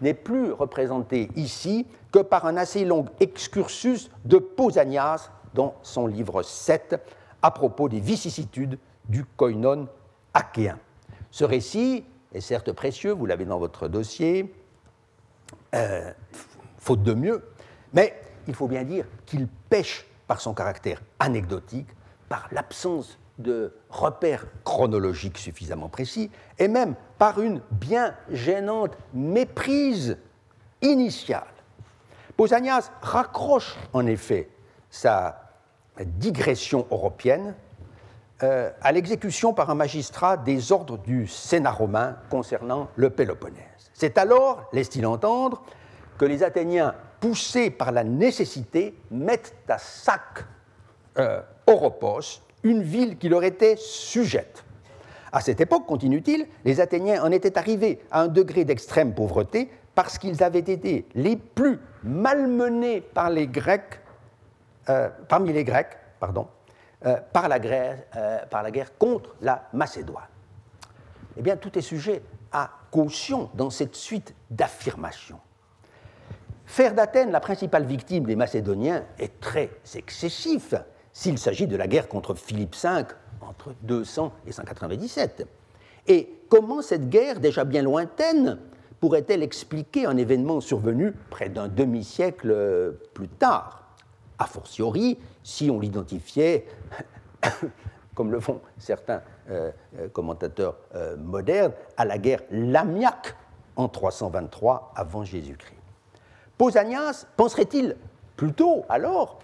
[0.01, 6.43] n'est plus représentée ici que par un assez long excursus de Pausanias dans son livre
[6.43, 7.01] 7
[7.43, 9.89] à propos des vicissitudes du koinon
[10.35, 10.79] achéen.
[11.31, 12.05] Ce récit
[12.37, 14.55] est certes précieux, vous l'avez dans votre dossier,
[15.75, 16.13] euh,
[16.79, 17.43] faute de mieux,
[17.93, 18.15] mais
[18.47, 21.89] il faut bien dire qu'il pêche par son caractère anecdotique,
[22.29, 30.19] par l'absence de repères chronologiques suffisamment précis, et même par une bien gênante méprise
[30.83, 31.47] initiale.
[32.37, 34.49] Pausanias raccroche en effet
[34.91, 35.43] sa
[35.99, 37.55] digression européenne
[38.43, 43.91] euh, à l'exécution par un magistrat des ordres du Sénat romain concernant le Péloponnèse.
[43.95, 45.63] C'est alors, laisse-t-il entendre,
[46.19, 50.45] que les Athéniens, poussés par la nécessité, mettent à sac
[51.19, 54.65] euh, Oropos, une ville qui leur était sujette.
[55.33, 60.19] À cette époque, continue-t-il, les Athéniens en étaient arrivés à un degré d'extrême pauvreté parce
[60.19, 64.01] qu'ils avaient été les plus malmenés par les Grecs
[64.89, 66.47] euh, parmi les Grecs pardon,
[67.07, 70.25] euh, par, la guerre, euh, par la guerre contre la Macédoine.
[71.37, 75.39] Eh bien, tout est sujet à caution dans cette suite d'affirmations.
[76.65, 80.75] Faire d'Athènes la principale victime des Macédoniens est très excessif
[81.13, 83.05] s'il s'agit de la guerre contre Philippe V
[83.41, 85.47] entre 200 et 197.
[86.09, 88.59] Et comment cette guerre, déjà bien lointaine,
[88.99, 93.86] pourrait-elle expliquer un événement survenu près d'un demi-siècle plus tard?
[94.39, 96.67] A fortiori si on l'identifiait,
[98.15, 103.35] comme le font certains euh, euh, commentateurs euh, modernes, à la guerre lamiaque
[103.77, 105.75] en 323 avant Jésus-Christ.
[106.59, 107.97] Pausanias penserait-il
[108.37, 109.39] plutôt alors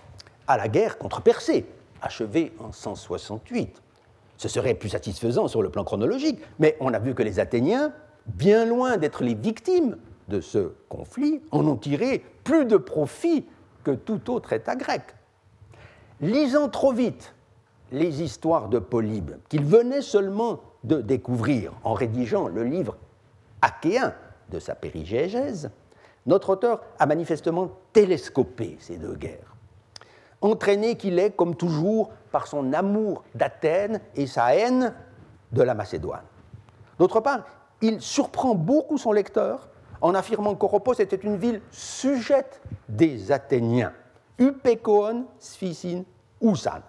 [0.46, 1.66] à la guerre contre Persée,
[2.00, 3.82] achevée en 168
[4.38, 7.92] Ce serait plus satisfaisant sur le plan chronologique, mais on a vu que les Athéniens,
[8.26, 9.96] bien loin d'être les victimes
[10.28, 13.46] de ce conflit en ont tiré plus de profit
[13.82, 15.02] que tout autre État grec.
[16.20, 17.34] Lisant trop vite
[17.90, 22.96] les histoires de Polybe, qu'il venait seulement de découvrir en rédigeant le livre
[23.60, 24.14] achéen
[24.50, 25.70] de sa périgégèse,
[26.26, 29.56] notre auteur a manifestement télescopé ces deux guerres.
[30.40, 34.94] Entraîné qu'il est, comme toujours, par son amour d'Athènes et sa haine
[35.52, 36.24] de la Macédoine.
[36.98, 37.44] D'autre part,
[37.80, 39.68] il surprend beaucoup son lecteur
[40.02, 43.92] en affirmant qu'Oropos était une ville sujette des Athéniens,
[44.38, 46.02] Upékoon, Sphisin,
[46.40, 46.82] Ousan,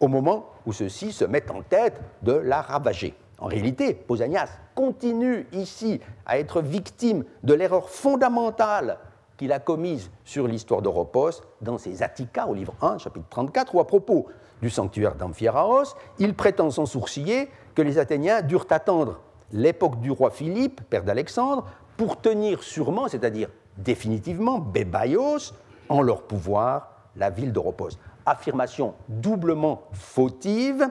[0.00, 3.14] au moment où ceux-ci se mettent en tête de la ravager.
[3.38, 8.98] En réalité, Pausanias continue ici à être victime de l'erreur fondamentale
[9.36, 13.80] qu'il a commise sur l'histoire d'Oropos dans ses Attica au livre 1, chapitre 34, où
[13.80, 14.26] à propos
[14.60, 19.18] du sanctuaire d'Amphiaraos, il prétend sans sourciller que les Athéniens durent attendre
[19.52, 21.66] l'époque du roi Philippe, père d'Alexandre,
[22.02, 25.52] pour tenir sûrement, c'est-à-dire définitivement, Bébaios,
[25.88, 27.90] en leur pouvoir, la ville d'Oropos.
[28.26, 30.84] Affirmation doublement fautive,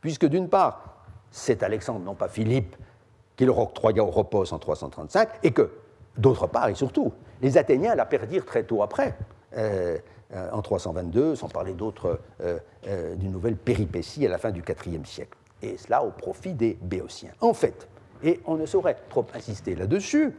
[0.00, 2.74] puisque d'une part, c'est Alexandre, non pas Philippe,
[3.36, 5.70] qui leur octroya Oropos en 335, et que,
[6.18, 7.12] d'autre part et surtout,
[7.42, 9.16] les Athéniens la perdirent très tôt après.
[9.56, 9.96] Euh,
[10.34, 12.58] euh, en 322, sans parler d'autres, euh,
[13.14, 15.38] d'une nouvelle péripétie à la fin du IVe siècle.
[15.62, 17.30] Et cela au profit des Béotiens.
[17.40, 17.86] En fait,
[18.22, 20.34] et on ne saurait trop insister là-dessus,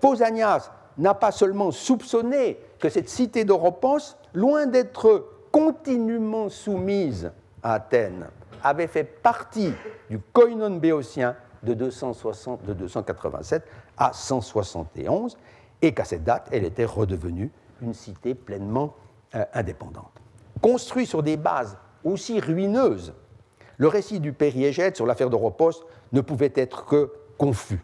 [0.00, 7.30] Pausanias n'a pas seulement soupçonné que cette cité d'Oropos, loin d'être continuellement soumise
[7.62, 8.26] à Athènes,
[8.62, 9.72] avait fait partie
[10.08, 13.62] du koinon béotien de, 260, de 287
[13.96, 15.36] à 171,
[15.82, 17.50] et qu'à cette date, elle était redevenue
[17.80, 18.94] une cité pleinement
[19.34, 20.12] euh, indépendante.
[20.60, 23.14] Construit sur des bases aussi ruineuses,
[23.78, 25.72] le récit du périégète sur l'affaire d'Oropos
[26.12, 27.82] ne pouvait être que confus.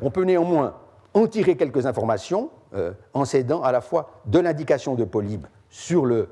[0.00, 0.74] On peut néanmoins
[1.14, 6.04] en tirer quelques informations euh, en s'aidant à la fois de l'indication de Polybe sur
[6.04, 6.28] le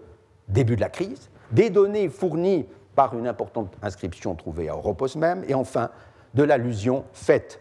[0.48, 5.44] début de la crise, des données fournies par une importante inscription trouvée à Oropos même,
[5.48, 5.90] et enfin
[6.34, 7.60] de l'allusion faite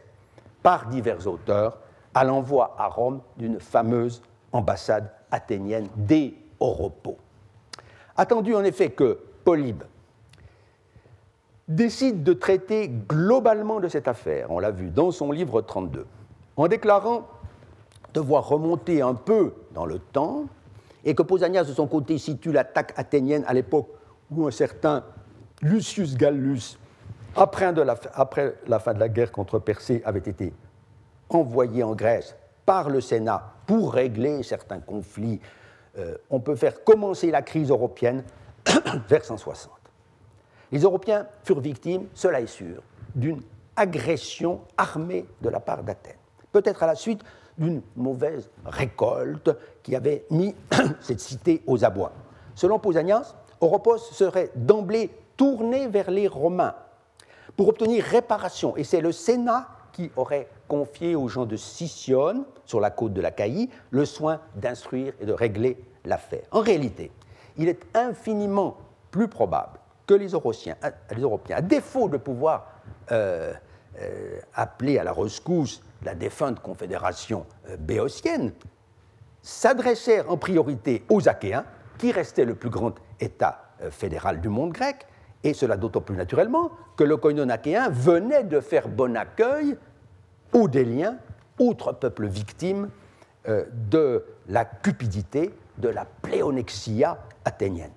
[0.62, 1.80] par divers auteurs
[2.14, 7.18] à l'envoi à Rome d'une fameuse ambassade athénienne des Oropos.
[8.16, 9.84] Attendu en effet que Polybe
[11.68, 16.06] décide de traiter globalement de cette affaire, on l'a vu dans son livre 32,
[16.58, 17.28] en déclarant
[18.14, 20.46] devoir remonter un peu dans le temps,
[21.06, 23.88] et que Pausanias de son côté situe l'attaque athénienne à l'époque
[24.32, 25.04] où un certain
[25.62, 26.78] Lucius Gallus,
[27.36, 30.54] après, la, fin de la guerre contre Persée, avait été
[31.30, 32.36] envoyé en Grèce
[32.66, 35.40] par le Sénat pour régler certains conflits.
[35.98, 38.24] Euh, on peut faire commencer la crise européenne
[39.10, 39.72] vers 160.
[40.74, 42.82] Les Européens furent victimes, cela est sûr,
[43.14, 43.44] d'une
[43.76, 46.18] agression armée de la part d'Athènes.
[46.52, 47.22] Peut-être à la suite
[47.60, 50.56] d'une mauvaise récolte qui avait mis
[51.00, 52.12] cette cité aux abois.
[52.56, 56.74] Selon Pausanias, Oropos serait d'emblée tourné vers les Romains
[57.56, 58.76] pour obtenir réparation.
[58.76, 63.22] Et c'est le Sénat qui aurait confié aux gens de Sicyone, sur la côte de
[63.22, 66.48] la Caïe, le soin d'instruire et de régler l'affaire.
[66.50, 67.12] En réalité,
[67.58, 68.78] il est infiniment
[69.12, 72.68] plus probable que les Européens, à défaut de pouvoir
[73.12, 73.54] euh,
[74.02, 78.52] euh, appeler à la rescousse la défunte confédération euh, béotienne,
[79.42, 81.66] s'adressèrent en priorité aux Achéens,
[81.98, 83.60] qui restaient le plus grand État
[83.92, 85.06] fédéral du monde grec,
[85.44, 89.78] et cela d'autant plus naturellement que le koinon achéen venait de faire bon accueil
[90.54, 91.18] aux Déliens,
[91.60, 92.90] autres peuples victimes
[93.46, 97.92] de la cupidité, de la pléonexia athénienne.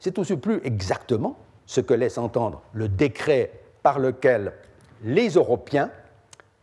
[0.00, 1.36] C'est aussi plus exactement
[1.66, 4.52] ce que laisse entendre le décret par lequel
[5.02, 5.90] les Européens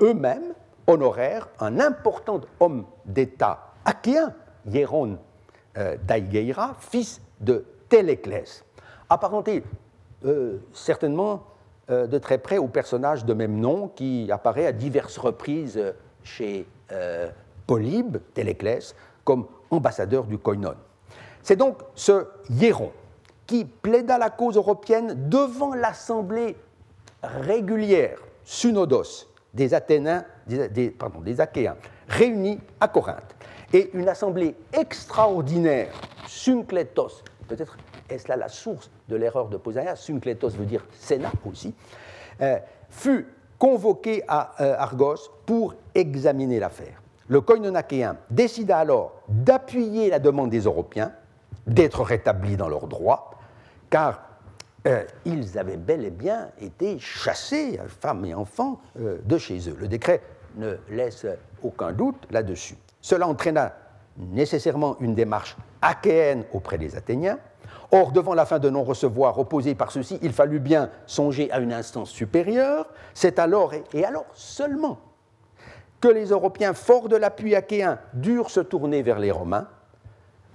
[0.01, 0.53] eux-mêmes
[0.88, 4.33] honorèrent un important homme d'État achéen,
[4.67, 5.17] Hieron
[5.77, 5.97] euh,
[6.79, 8.63] fils de Téléclès,
[9.09, 9.63] apparenté
[10.25, 11.43] euh, certainement
[11.91, 15.79] euh, de très près au personnage de même nom qui apparaît à diverses reprises
[16.23, 17.29] chez euh,
[17.67, 20.75] Polybe, Téléclès, comme ambassadeur du koinon.
[21.43, 22.91] C'est donc ce Hieron
[23.47, 26.55] qui plaida la cause européenne devant l'assemblée
[27.23, 31.77] régulière, Sunodos, des Athéniens, des, pardon, des Achéens,
[32.07, 33.35] réunis à Corinthe.
[33.73, 35.93] Et une assemblée extraordinaire,
[36.27, 37.77] Synclétos, peut-être
[38.09, 41.73] est-ce là la source de l'erreur de Pausanias Synclétos veut dire Sénat aussi,
[42.41, 42.57] euh,
[42.89, 43.27] fut
[43.57, 47.01] convoqué à euh, Argos pour examiner l'affaire.
[47.27, 51.13] Le koinonachéen décida alors d'appuyer la demande des Européens
[51.68, 53.32] d'être rétablis dans leurs droits,
[53.89, 54.22] car
[54.88, 59.76] euh, ils avaient bel et bien été chassés, femmes et enfants, de chez eux.
[59.80, 60.22] Le décret
[60.57, 61.26] ne laisse
[61.63, 62.78] aucun doute là-dessus.
[63.01, 63.74] Cela entraîna
[64.18, 67.39] nécessairement une démarche achéenne auprès des Athéniens.
[67.91, 71.74] Or, devant la fin de non-recevoir opposée par ceux-ci, il fallut bien songer à une
[71.74, 72.88] instance supérieure.
[73.13, 74.99] C'est alors, et alors seulement,
[76.01, 79.68] que les Européens, forts de l'appui achéen, durent se tourner vers les Romains.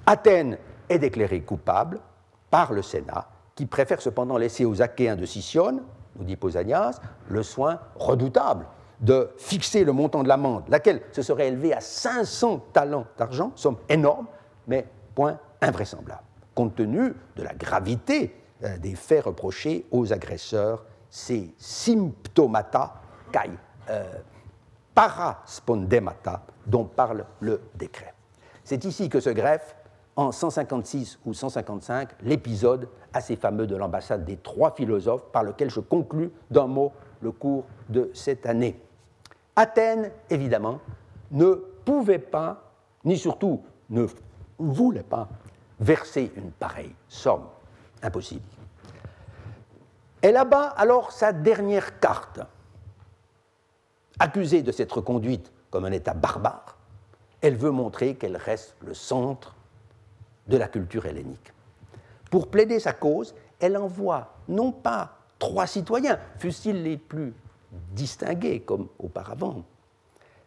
[0.07, 0.59] Athènes
[0.91, 2.01] est déclarée coupable
[2.51, 5.83] par le Sénat, qui préfère cependant laisser aux Achéens de Sicyone,
[6.17, 8.67] nous dit Pausanias, le soin redoutable
[9.01, 13.79] de fixer le montant de l'amende, laquelle se serait élevée à 500 talents d'argent, somme
[13.89, 14.27] énorme,
[14.67, 16.23] mais point invraisemblable,
[16.55, 22.95] compte tenu de la gravité euh, des faits reprochés aux agresseurs, ces symptomata
[23.33, 23.51] kai
[23.89, 24.05] euh,
[24.95, 28.13] paraspondemata dont parle le décret.
[28.65, 29.75] C'est ici que se greffe,
[30.21, 35.81] en 156 ou 155, l'épisode assez fameux de l'ambassade des trois philosophes, par lequel je
[35.81, 36.93] conclus d'un mot
[37.23, 38.79] le cours de cette année.
[39.57, 40.79] Athènes, évidemment,
[41.31, 41.55] ne
[41.87, 42.71] pouvait pas,
[43.03, 44.07] ni surtout ne
[44.59, 45.27] voulait pas,
[45.81, 47.47] verser une pareille somme.
[48.03, 48.45] Impossible.
[50.21, 52.41] Elle abat alors sa dernière carte.
[54.19, 56.77] Accusée de s'être conduite comme un État barbare,
[57.41, 59.57] elle veut montrer qu'elle reste le centre
[60.51, 61.53] de la culture hellénique.
[62.31, 67.33] Pour plaider sa cause, elle envoie non pas trois citoyens, fussent-ils les plus
[67.93, 69.65] distingués comme auparavant,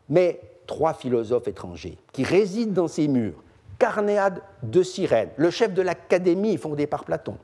[0.10, 3.42] mais trois philosophes étrangers qui résident dans ces murs.
[3.80, 7.38] Carnéade de Cyrène, le chef de l'académie fondée par Platon,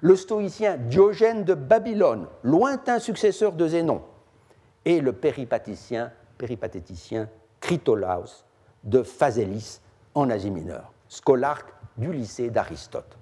[0.00, 4.02] le stoïcien Diogène de Babylone, lointain successeur de Zénon,
[4.84, 6.12] et le péripatéticien,
[7.60, 8.44] Critolaus
[8.84, 9.80] de Phasélis
[10.14, 11.68] en Asie mineure, scolarque
[11.98, 13.16] du lycée d'Aristote.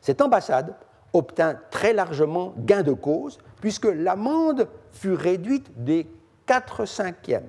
[0.00, 0.74] Cette ambassade
[1.12, 6.06] obtint très largement gain de cause, puisque l'amende fut réduite des
[6.46, 7.48] 4 cinquièmes,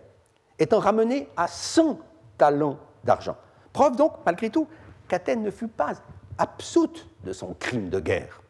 [0.60, 2.00] étant ramenée à 100
[2.38, 3.38] talents d'argent.
[3.72, 4.68] Preuve donc, malgré tout,
[5.08, 5.94] qu'Athènes ne fut pas
[6.38, 8.42] absoute de son crime de guerre.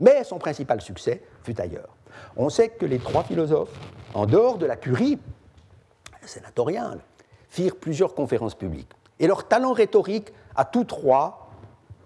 [0.00, 1.96] Mais son principal succès fut ailleurs.
[2.36, 3.72] On sait que les trois philosophes,
[4.14, 5.18] en dehors de la curie
[6.24, 7.00] sénatoriale,
[7.48, 8.90] firent plusieurs conférences publiques.
[9.18, 11.45] Et leur talent rhétorique à tous trois,